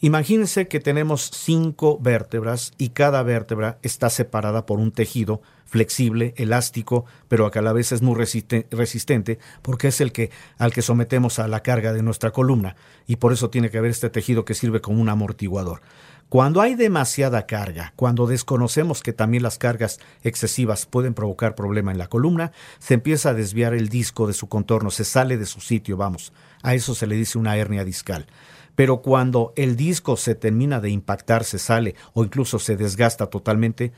[0.00, 7.04] Imagínense que tenemos cinco vértebras y cada vértebra está separada por un tejido flexible, elástico,
[7.26, 11.38] pero que a la vez es muy resistente porque es el que al que sometemos
[11.38, 14.54] a la carga de nuestra columna y por eso tiene que haber este tejido que
[14.54, 15.82] sirve como un amortiguador.
[16.28, 21.96] Cuando hay demasiada carga, cuando desconocemos que también las cargas excesivas pueden provocar problema en
[21.96, 25.62] la columna, se empieza a desviar el disco de su contorno, se sale de su
[25.62, 26.34] sitio, vamos.
[26.62, 28.26] A eso se le dice una hernia discal.
[28.74, 33.92] Pero cuando el disco se termina de impactar, se sale o incluso se desgasta totalmente,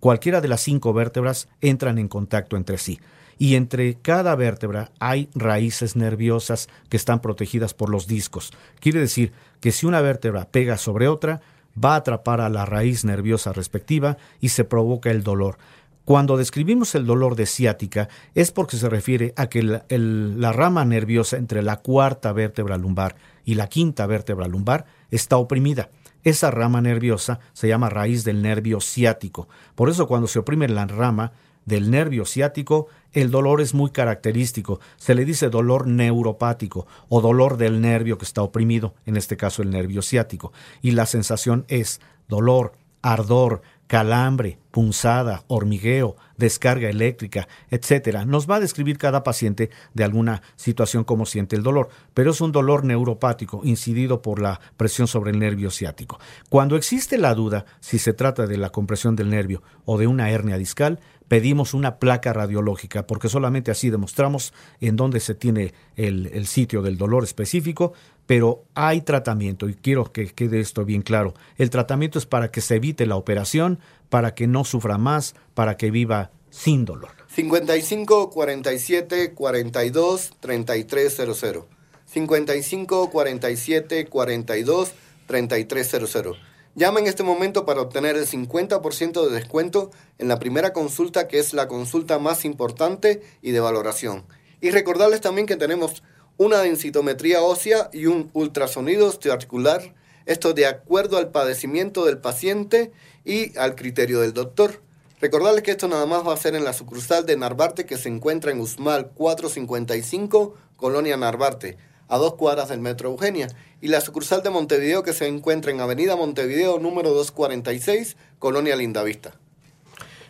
[0.00, 2.98] cualquiera de las cinco vértebras entran en contacto entre sí.
[3.38, 8.52] Y entre cada vértebra hay raíces nerviosas que están protegidas por los discos.
[8.80, 11.42] Quiere decir que si una vértebra pega sobre otra,
[11.82, 15.58] va a atrapar a la raíz nerviosa respectiva y se provoca el dolor.
[16.06, 21.36] Cuando describimos el dolor de ciática es porque se refiere a que la, rama nerviosa
[21.36, 25.90] entre la cuarta vértebra lumbar y la quinta vértebra lumbar está oprimida.
[26.22, 29.48] Esa rama nerviosa se llama raíz del nervio ciático.
[29.74, 31.32] Por eso cuando se oprime la rama
[31.64, 32.86] del nervio ciático,
[33.16, 34.78] el dolor es muy característico.
[34.98, 39.62] Se le dice dolor neuropático o dolor del nervio que está oprimido, en este caso
[39.62, 40.52] el nervio ciático.
[40.82, 48.26] Y la sensación es dolor, ardor, calambre, punzada, hormigueo, descarga eléctrica, etcétera.
[48.26, 52.40] Nos va a describir cada paciente de alguna situación como siente el dolor, pero es
[52.42, 56.18] un dolor neuropático incidido por la presión sobre el nervio ciático.
[56.50, 60.30] Cuando existe la duda si se trata de la compresión del nervio o de una
[60.30, 66.46] hernia discal, pedimos una placa radiológica, porque solamente así demostramos en dónde se tiene el,
[66.46, 67.92] sitio del dolor específico,
[68.26, 71.34] pero hay tratamiento, y quiero que quede esto bien claro.
[71.56, 75.76] El tratamiento es para que se evite la operación, para que no sufra más, para
[75.76, 77.10] que viva sin dolor.
[77.28, 81.64] 55 47 42 3300.
[82.06, 84.92] 55 47 42
[85.26, 86.38] 3300.
[86.76, 91.38] Llama en este momento para obtener el 50% de descuento en la primera consulta, que
[91.38, 94.26] es la consulta más importante y de valoración.
[94.60, 96.02] Y recordarles también que tenemos
[96.36, 99.94] una densitometría ósea y un ultrasonido osteoarticular,
[100.26, 102.92] esto de acuerdo al padecimiento del paciente
[103.24, 104.82] y al criterio del doctor.
[105.18, 108.10] Recordarles que esto nada más va a ser en la sucursal de Narvarte que se
[108.10, 111.78] encuentra en Usmal 455, Colonia Narvarte
[112.08, 113.48] a dos cuadras del Metro Eugenia,
[113.80, 119.34] y la sucursal de Montevideo que se encuentra en Avenida Montevideo número 246, Colonia Lindavista.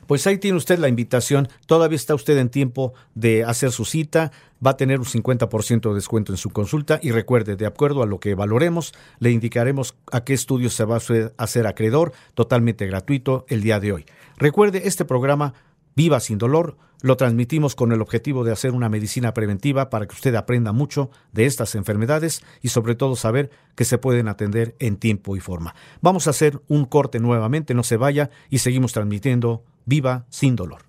[0.07, 1.49] Pues ahí tiene usted la invitación.
[1.67, 4.31] Todavía está usted en tiempo de hacer su cita.
[4.65, 7.01] Va a tener un 50% de descuento en su consulta.
[7.03, 10.97] Y recuerde, de acuerdo a lo que valoremos, le indicaremos a qué estudio se va
[10.97, 14.07] a hacer acreedor, totalmente gratuito, el día de hoy.
[14.39, 15.55] Recuerde, este programa
[15.97, 20.15] Viva sin dolor lo transmitimos con el objetivo de hacer una medicina preventiva para que
[20.15, 24.97] usted aprenda mucho de estas enfermedades y sobre todo saber que se pueden atender en
[24.97, 25.75] tiempo y forma.
[26.01, 30.83] Vamos a hacer un corte nuevamente, no se vaya y seguimos transmitiendo Viva sin dolor.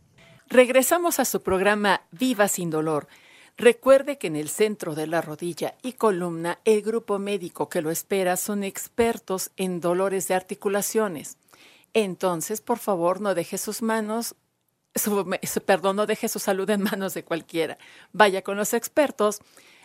[0.49, 3.07] Regresamos a su programa Viva sin dolor.
[3.57, 7.91] Recuerde que en el centro de la rodilla y columna el grupo médico que lo
[7.91, 11.37] espera son expertos en dolores de articulaciones.
[11.93, 14.35] Entonces, por favor, no deje sus manos
[15.65, 17.77] perdón, no deje su salud en manos de cualquiera.
[18.13, 19.39] Vaya con los expertos.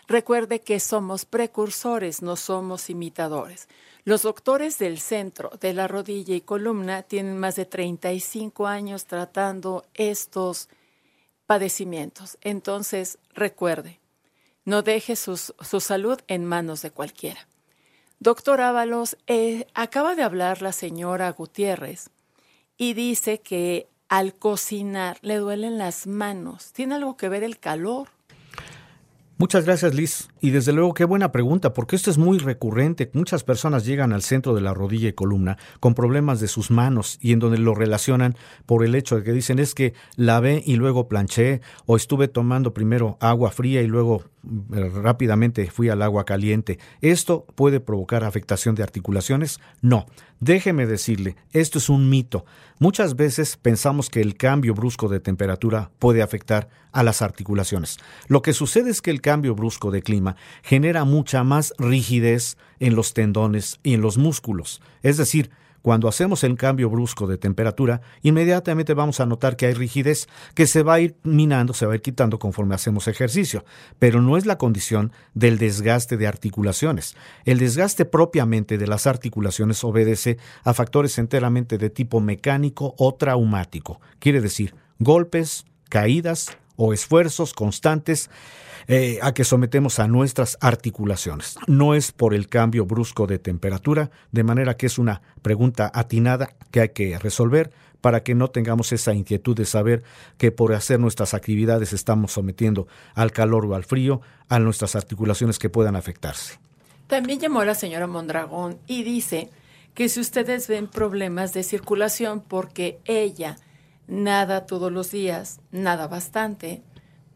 [0.09, 3.69] Recuerde que somos precursores, no somos imitadores.
[4.05, 9.85] Los doctores del centro de la rodilla y columna tienen más de 35 años tratando
[9.95, 10.69] estos
[11.47, 12.37] padecimientos.
[12.41, 14.01] Entonces, recuerde,
[14.65, 15.37] no deje su
[15.81, 17.47] salud en manos de cualquiera.
[18.23, 22.11] Doctor Ábalos, eh, acaba de hablar la señora Gutiérrez
[22.77, 26.75] y dice que al cocinar le duelen las manos.
[26.75, 28.09] ¿Tiene algo que ver el calor?
[29.39, 30.29] Muchas gracias, Liz.
[30.45, 33.09] Y desde luego, qué buena pregunta, porque esto es muy recurrente.
[33.15, 37.17] Muchas personas llegan al centro de la rodilla y columna con problemas de sus manos
[37.21, 38.35] y en donde lo relacionan
[38.67, 42.75] por el hecho de que dicen es que lavé y luego planché o estuve tomando
[42.75, 44.25] primero agua fría y luego
[44.75, 46.81] eh, rápidamente fui al agua caliente.
[47.01, 49.61] ¿Esto puede provocar afectación de articulaciones?
[49.81, 50.07] No.
[50.41, 52.45] Déjeme decirle, esto es un mito.
[52.81, 57.99] Muchas veces pensamos que el cambio brusco de temperatura puede afectar a las articulaciones.
[58.27, 60.32] Lo que sucede es que el cambio brusco de clima
[60.63, 64.81] genera mucha más rigidez en los tendones y en los músculos.
[65.03, 65.51] Es decir,
[65.83, 70.69] cuando hacemos el cambio brusco de temperatura, inmediatamente vamos a notar que hay rigidez que
[70.69, 73.65] se va a ir minando, se va a ir quitando conforme hacemos ejercicio,
[73.99, 77.17] pero no es la condición del desgaste de articulaciones.
[77.45, 84.01] El desgaste propiamente de las articulaciones obedece a factores enteramente de tipo mecánico o traumático,
[84.21, 88.31] quiere decir golpes, caídas o esfuerzos constantes
[88.89, 91.57] eh, a que sometemos a nuestras articulaciones.
[91.67, 96.51] No es por el cambio brusco de temperatura, de manera que es una pregunta atinada
[96.71, 100.03] que hay que resolver, para que no tengamos esa inquietud de saber
[100.37, 105.59] que por hacer nuestras actividades estamos sometiendo al calor o al frío a nuestras articulaciones
[105.59, 106.59] que puedan afectarse.
[107.07, 109.49] También llamó la señora Mondragón y dice
[109.95, 113.57] que si ustedes ven problemas de circulación porque ella
[114.07, 116.83] nada todos los días, nada bastante,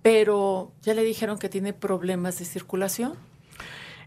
[0.03, 3.14] pero ya le dijeron que tiene problemas de circulación.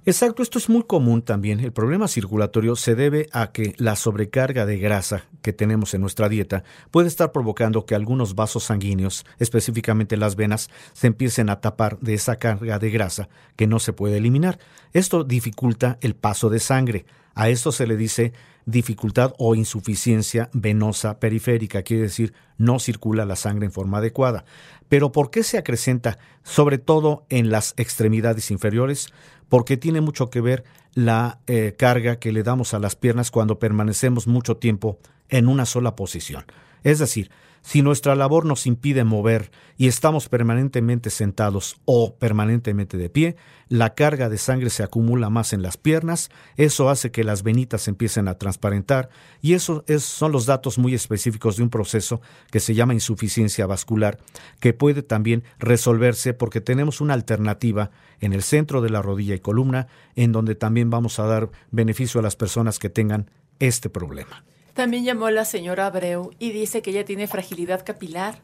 [0.05, 1.60] Exacto, esto es muy común también.
[1.60, 6.30] El problema circulatorio se debe a que la sobrecarga de grasa que tenemos en nuestra
[6.30, 11.99] dieta puede estar provocando que algunos vasos sanguíneos, específicamente las venas, se empiecen a tapar
[11.99, 14.57] de esa carga de grasa que no se puede eliminar.
[14.93, 17.05] Esto dificulta el paso de sangre.
[17.36, 18.34] A esto se le dice
[18.66, 24.45] dificultad o insuficiencia venosa periférica, quiere decir no circula la sangre en forma adecuada.
[24.89, 29.07] Pero ¿por qué se acrecenta sobre todo en las extremidades inferiores?
[29.47, 33.60] Porque tiene mucho que ver la eh, carga que le damos a las piernas cuando
[33.60, 34.99] permanecemos mucho tiempo
[35.30, 36.45] en una sola posición.
[36.84, 37.30] Es decir,
[37.62, 43.36] si nuestra labor nos impide mover y estamos permanentemente sentados o permanentemente de pie,
[43.68, 47.88] la carga de sangre se acumula más en las piernas, eso hace que las venitas
[47.88, 49.10] empiecen a transparentar
[49.41, 54.18] y eso son los datos muy específicos de un proceso que se llama insuficiencia vascular,
[54.60, 59.39] que puede también resolverse porque tenemos una alternativa en el centro de la rodilla y
[59.39, 63.30] columna, en donde también vamos a dar beneficio a las personas que tengan
[63.60, 64.43] este problema.
[64.80, 68.39] También llamó la señora Abreu y dice que ella tiene fragilidad capilar.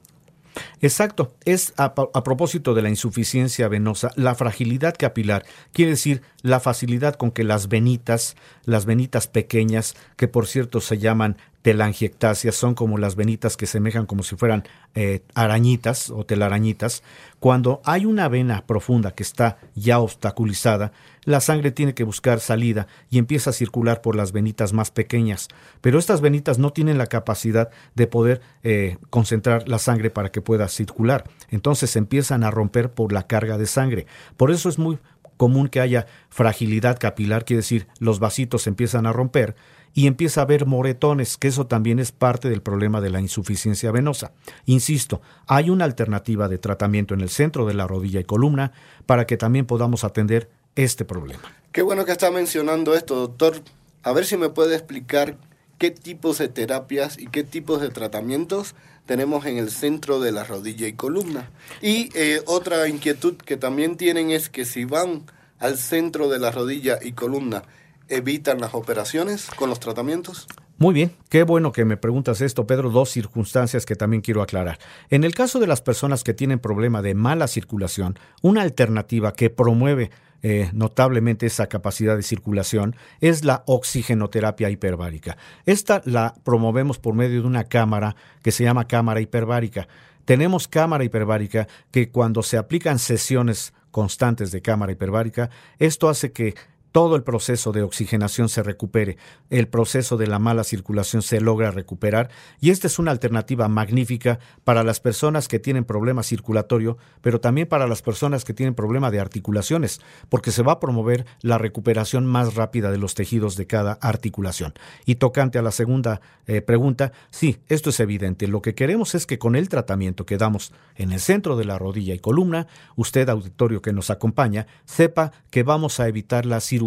[0.82, 6.60] Exacto, es a, a, propósito de la insuficiencia venosa, la fragilidad capilar, quiere decir la
[6.60, 12.76] facilidad con que las venitas, las venitas pequeñas, que por cierto se llaman telangiectasias, son
[12.76, 17.02] como las venitas que semejan como si fueran eh, arañitas o telarañitas.
[17.40, 20.92] Cuando hay una vena profunda que está ya obstaculizada,
[21.24, 25.48] la sangre tiene que buscar salida y empieza a circular por las venitas más pequeñas.
[25.82, 30.42] Pero estas venitas no tienen la capacidad de poder eh, concentrar la sangre para que
[30.42, 31.24] pueda circular.
[31.50, 34.06] Entonces empiezan a romper por la carga de sangre.
[34.38, 35.00] Por eso es muy
[35.38, 39.56] común que haya fragilidad capilar, quiere decir los vasitos empiezan a romper
[39.96, 43.92] y empieza a haber moretones, que eso también es parte del problema de la insuficiencia
[43.92, 44.34] venosa.
[44.66, 48.74] Insisto, hay una alternativa de tratamiento en el centro de la rodilla y columna
[49.06, 51.42] para que también podamos atender este problema.
[51.72, 53.62] Qué bueno que está mencionando esto, doctor.
[54.04, 55.38] A ver si me puede explicar
[55.78, 58.76] qué tipos de terapias y qué tipos de tratamientos
[59.06, 61.50] tenemos en el centro de la rodilla y columna.
[61.82, 65.24] Y eh, otra inquietud que también tienen es que si van
[65.60, 67.64] al centro de la rodilla y columna
[68.10, 70.48] evitan las operaciones con los tratamientos?
[70.78, 72.90] Muy bien, qué bueno que me preguntas esto, Pedro.
[72.90, 74.78] Dos circunstancias que también quiero aclarar.
[75.10, 79.50] En el caso de las personas que tienen problema de mala circulación, una alternativa que
[79.50, 80.12] promueve
[80.44, 85.38] eh, notablemente esa capacidad de circulación es la oxigenoterapia hiperbárica.
[85.66, 89.88] Esta la promovemos por medio de una cámara que se llama cámara hiperbárica.
[90.26, 95.50] Tenemos cámara hiperbárica que cuando se aplican sesiones constantes de cámara hiperbárica,
[95.80, 96.54] esto hace que
[96.96, 99.18] todo el proceso de oxigenación se recupere,
[99.50, 102.30] el proceso de la mala circulación se logra recuperar
[102.62, 107.68] y esta es una alternativa magnífica para las personas que tienen problema circulatorio, pero también
[107.68, 112.26] para las personas que tienen problema de articulaciones, porque se va a promover la recuperación
[112.26, 114.74] más rápida de los tejidos de cada articulación.
[115.06, 118.48] Y tocante a la segunda eh, pregunta, sí, esto es evidente.
[118.48, 121.78] Lo que queremos es que con el tratamiento que damos en el centro de la
[121.78, 126.85] rodilla y columna, usted, auditorio que nos acompaña, sepa que vamos a evitar la cirugía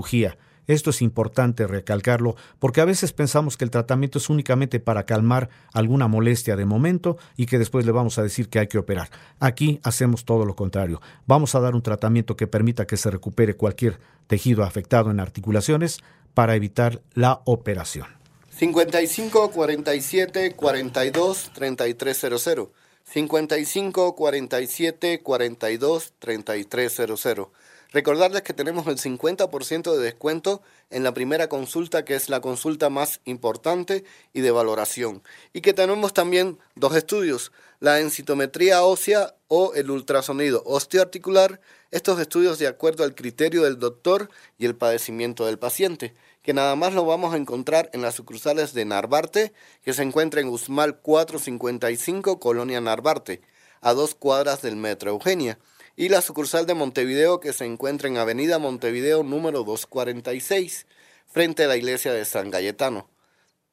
[0.69, 5.49] esto es importante recalcarlo porque a veces pensamos que el tratamiento es únicamente para calmar
[5.73, 9.09] alguna molestia de momento y que después le vamos a decir que hay que operar.
[9.41, 11.01] Aquí hacemos todo lo contrario.
[11.27, 16.01] Vamos a dar un tratamiento que permita que se recupere cualquier tejido afectado en articulaciones
[16.35, 18.07] para evitar la operación.
[18.51, 22.69] 55 47 42 3300.
[23.05, 27.49] 55 47 42 3300.
[27.91, 30.61] Recordarles que tenemos el 50% de descuento
[30.91, 35.23] en la primera consulta, que es la consulta más importante y de valoración.
[35.55, 42.59] Y que tenemos también dos estudios, la densitometría ósea o el ultrasonido osteoarticular, estos estudios
[42.59, 44.29] de acuerdo al criterio del doctor
[44.59, 48.75] y el padecimiento del paciente, que nada más lo vamos a encontrar en las sucursales
[48.75, 53.41] de Narvarte, que se encuentra en Usmal 455, Colonia Narvarte,
[53.81, 55.59] a dos cuadras del Metro Eugenia
[55.97, 60.87] y la sucursal de Montevideo que se encuentra en Avenida Montevideo número 246,
[61.27, 63.11] frente a la iglesia de San Galletano.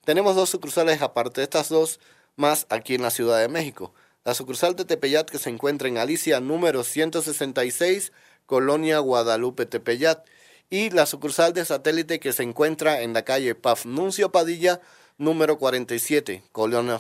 [0.05, 1.99] Tenemos dos sucursales aparte de estas dos,
[2.35, 3.93] más aquí en la Ciudad de México.
[4.23, 8.11] La sucursal de Tepeyat que se encuentra en Alicia número 166,
[8.47, 10.25] Colonia Guadalupe Tepeyat,
[10.69, 14.81] y la sucursal de satélite que se encuentra en la calle Pafnuncio Padilla
[15.19, 16.97] número 47, Colonia,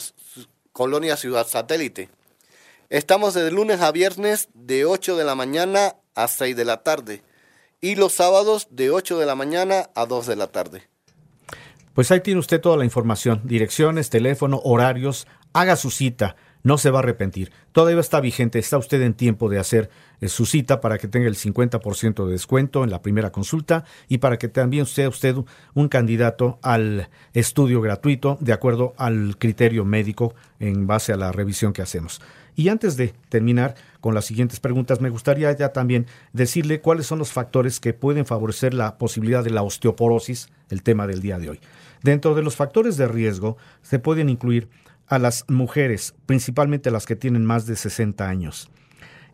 [0.71, 2.09] Colonia Ciudad Satélite.
[2.89, 7.23] Estamos de lunes a viernes de 8 de la mañana a 6 de la tarde
[7.81, 10.83] y los sábados de 8 de la mañana a 2 de la tarde.
[11.95, 16.91] Pues ahí tiene usted toda la información, direcciones, teléfono, horarios, haga su cita, no se
[16.91, 17.51] va a arrepentir.
[17.71, 19.89] Todavía está vigente, está usted en tiempo de hacer
[20.21, 24.19] eh, su cita para que tenga el 50% de descuento en la primera consulta y
[24.19, 25.35] para que también sea usted
[25.73, 31.73] un candidato al estudio gratuito de acuerdo al criterio médico en base a la revisión
[31.73, 32.21] que hacemos.
[32.55, 37.19] Y antes de terminar con las siguientes preguntas, me gustaría ya también decirle cuáles son
[37.19, 41.49] los factores que pueden favorecer la posibilidad de la osteoporosis, el tema del día de
[41.49, 41.59] hoy.
[42.01, 44.69] Dentro de los factores de riesgo se pueden incluir
[45.07, 48.69] a las mujeres, principalmente las que tienen más de 60 años.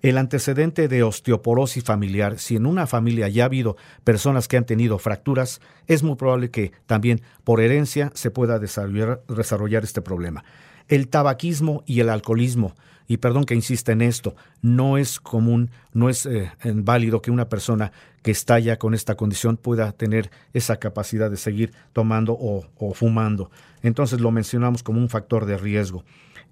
[0.01, 4.65] El antecedente de osteoporosis familiar, si en una familia ya ha habido personas que han
[4.65, 10.43] tenido fracturas, es muy probable que también por herencia se pueda desarrollar, desarrollar este problema.
[10.87, 12.75] El tabaquismo y el alcoholismo
[13.11, 17.49] y perdón que insista en esto, no es común, no es eh, válido que una
[17.49, 17.91] persona
[18.21, 23.51] que está ya con esta condición pueda tener esa capacidad de seguir tomando o, fumando.
[23.83, 26.05] Entonces lo mencionamos como un factor de riesgo.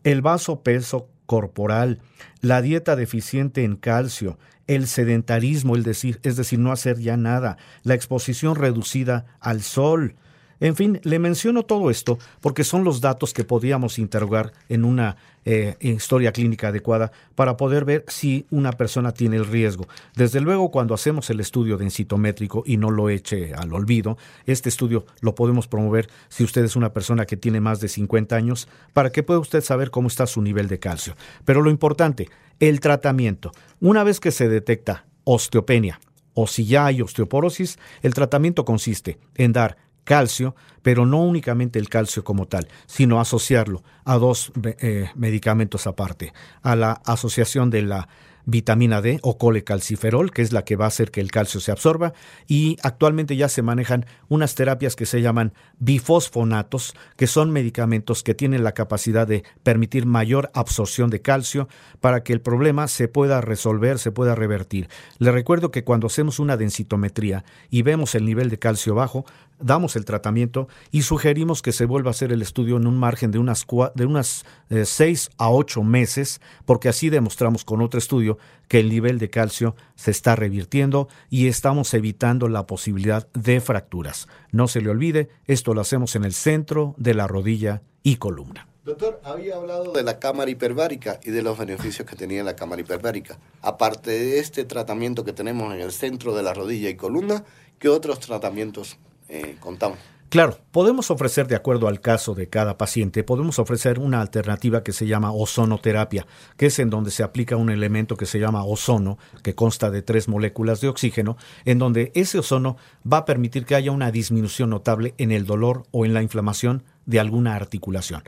[0.03, 2.01] El vaso peso corporal,
[2.41, 4.37] la dieta deficiente en calcio,
[4.67, 10.17] el sedentarismo, el decir, es decir, no hacer ya nada, la exposición reducida al sol,
[10.59, 15.15] en fin, le menciono todo esto porque son los datos que podríamos interrogar en una
[15.51, 19.87] eh, historia clínica adecuada para poder ver si una persona tiene el riesgo.
[20.15, 25.07] Desde luego, cuando hacemos el estudio densitométrico y no lo eche al olvido, este estudio
[25.21, 29.11] lo podemos promover si usted es una persona que tiene más de 50 años para
[29.11, 31.15] que pueda usted saber cómo está su nivel de calcio.
[31.45, 32.29] Pero lo importante,
[32.59, 33.51] el tratamiento.
[33.79, 35.99] Una vez que se detecta osteopenia,
[36.35, 39.77] o si ya hay osteoporosis, el tratamiento consiste en dar
[40.09, 46.33] calcio, pero no únicamente el calcio como tal, sino asociarlo a dos eh, medicamentos aparte,
[46.63, 48.09] a la asociación de la
[48.49, 51.71] vitamina D o colecalciferol, que es la que va a hacer que el calcio se
[51.71, 52.13] absorba,
[52.47, 58.33] y actualmente ya se manejan unas terapias que se llaman bifosfonatos, que son medicamentos que
[58.33, 61.67] tienen la capacidad de permitir mayor absorción de calcio
[61.99, 64.89] para que el problema se pueda resolver, se pueda revertir.
[65.19, 69.25] Le recuerdo que cuando hacemos una densitometría y vemos el nivel de calcio bajo,
[69.59, 73.31] damos el tratamiento y sugerimos que se vuelva a hacer el estudio en un margen
[73.31, 78.37] de unas, de unas eh, seis a ocho meses, porque así demostramos con otro estudio
[78.67, 84.27] que el nivel de calcio se está revirtiendo y estamos evitando la posibilidad de fracturas.
[84.51, 88.67] No se le olvide, esto lo hacemos en el centro de la rodilla y columna.
[88.85, 92.81] Doctor, había hablado de la cámara hiperbárica y de los beneficios que tenía la cámara
[92.81, 93.37] hiperbárica.
[93.61, 97.43] Aparte de este tratamiento que tenemos en el centro de la rodilla y columna,
[97.77, 98.97] ¿qué otros tratamientos
[99.29, 99.99] eh, contamos?
[100.29, 104.91] Claro, podemos ofrecer, de acuerdo al caso de cada paciente, podemos ofrecer una alternativa que
[104.91, 109.17] se llama ozonoterapia, que es en donde se aplica un elemento que se llama ozono,
[109.41, 112.77] que consta de tres moléculas de oxígeno, en donde ese ozono
[113.11, 116.83] va a permitir que haya una disminución notable en el dolor o en la inflamación
[117.07, 118.21] de alguna articulación.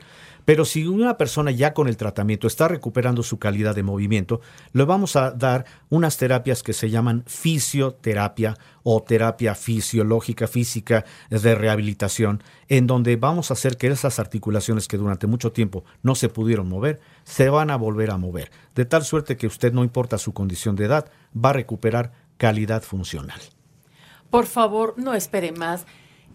[0.44, 4.40] Pero si una persona ya con el tratamiento está recuperando su calidad de movimiento,
[4.72, 11.54] le vamos a dar unas terapias que se llaman fisioterapia o terapia fisiológica física de
[11.54, 16.28] rehabilitación, en donde vamos a hacer que esas articulaciones que durante mucho tiempo no se
[16.28, 20.18] pudieron mover, se van a volver a mover, de tal suerte que usted, no importa
[20.18, 23.40] su condición de edad, va a recuperar calidad funcional.
[24.30, 25.84] Por favor, no espere más.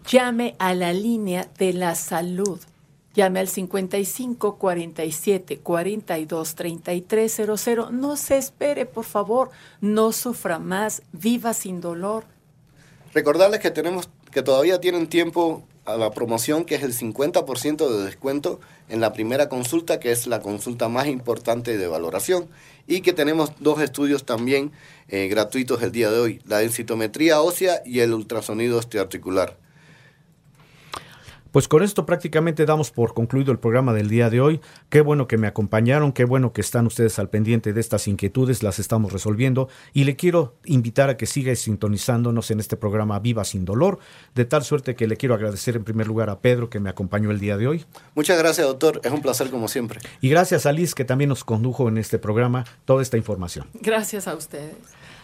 [0.06, 2.60] Llame a la línea de la salud
[3.14, 7.90] Llame al 55 47 42 33 00.
[7.90, 9.50] No se espere, por favor.
[9.80, 11.02] No sufra más.
[11.12, 12.24] Viva sin dolor.
[13.14, 18.04] Recordarles que tenemos que todavía tienen tiempo a la promoción que es el 50% de
[18.04, 22.48] descuento en la primera consulta, que es la consulta más importante de valoración,
[22.86, 24.70] y que tenemos dos estudios también
[25.08, 29.56] eh, gratuitos el día de hoy, la densitometría ósea y el ultrasonido osteoarticular.
[31.58, 34.60] Pues con esto prácticamente damos por concluido el programa del día de hoy.
[34.90, 38.62] Qué bueno que me acompañaron, qué bueno que están ustedes al pendiente de estas inquietudes,
[38.62, 43.44] las estamos resolviendo y le quiero invitar a que siga sintonizándonos en este programa Viva
[43.44, 43.98] sin dolor,
[44.36, 47.32] de tal suerte que le quiero agradecer en primer lugar a Pedro que me acompañó
[47.32, 47.84] el día de hoy.
[48.14, 49.98] Muchas gracias, doctor, es un placer como siempre.
[50.20, 53.66] Y gracias a Liz que también nos condujo en este programa toda esta información.
[53.82, 54.76] Gracias a ustedes.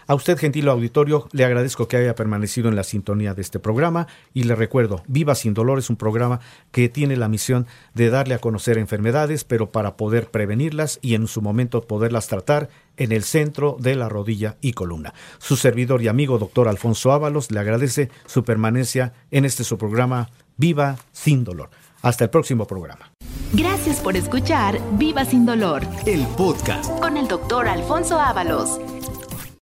[0.07, 4.07] A usted, gentil auditorio, le agradezco que haya permanecido en la sintonía de este programa
[4.33, 6.41] y le recuerdo, Viva sin dolor es un programa
[6.73, 11.27] que tiene la misión de darle a conocer enfermedades, pero para poder prevenirlas y en
[11.27, 15.15] su momento poderlas tratar en el centro de la rodilla y columna.
[15.39, 20.31] Su servidor y amigo, doctor Alfonso Ábalos, le agradece su permanencia en este su programa
[20.57, 21.71] Viva sin dolor.
[22.03, 23.11] Hasta el próximo programa.
[23.55, 26.91] Gracias por escuchar Viva sin dolor El podcast.
[27.01, 28.79] con el doctor Alfonso Ábalos.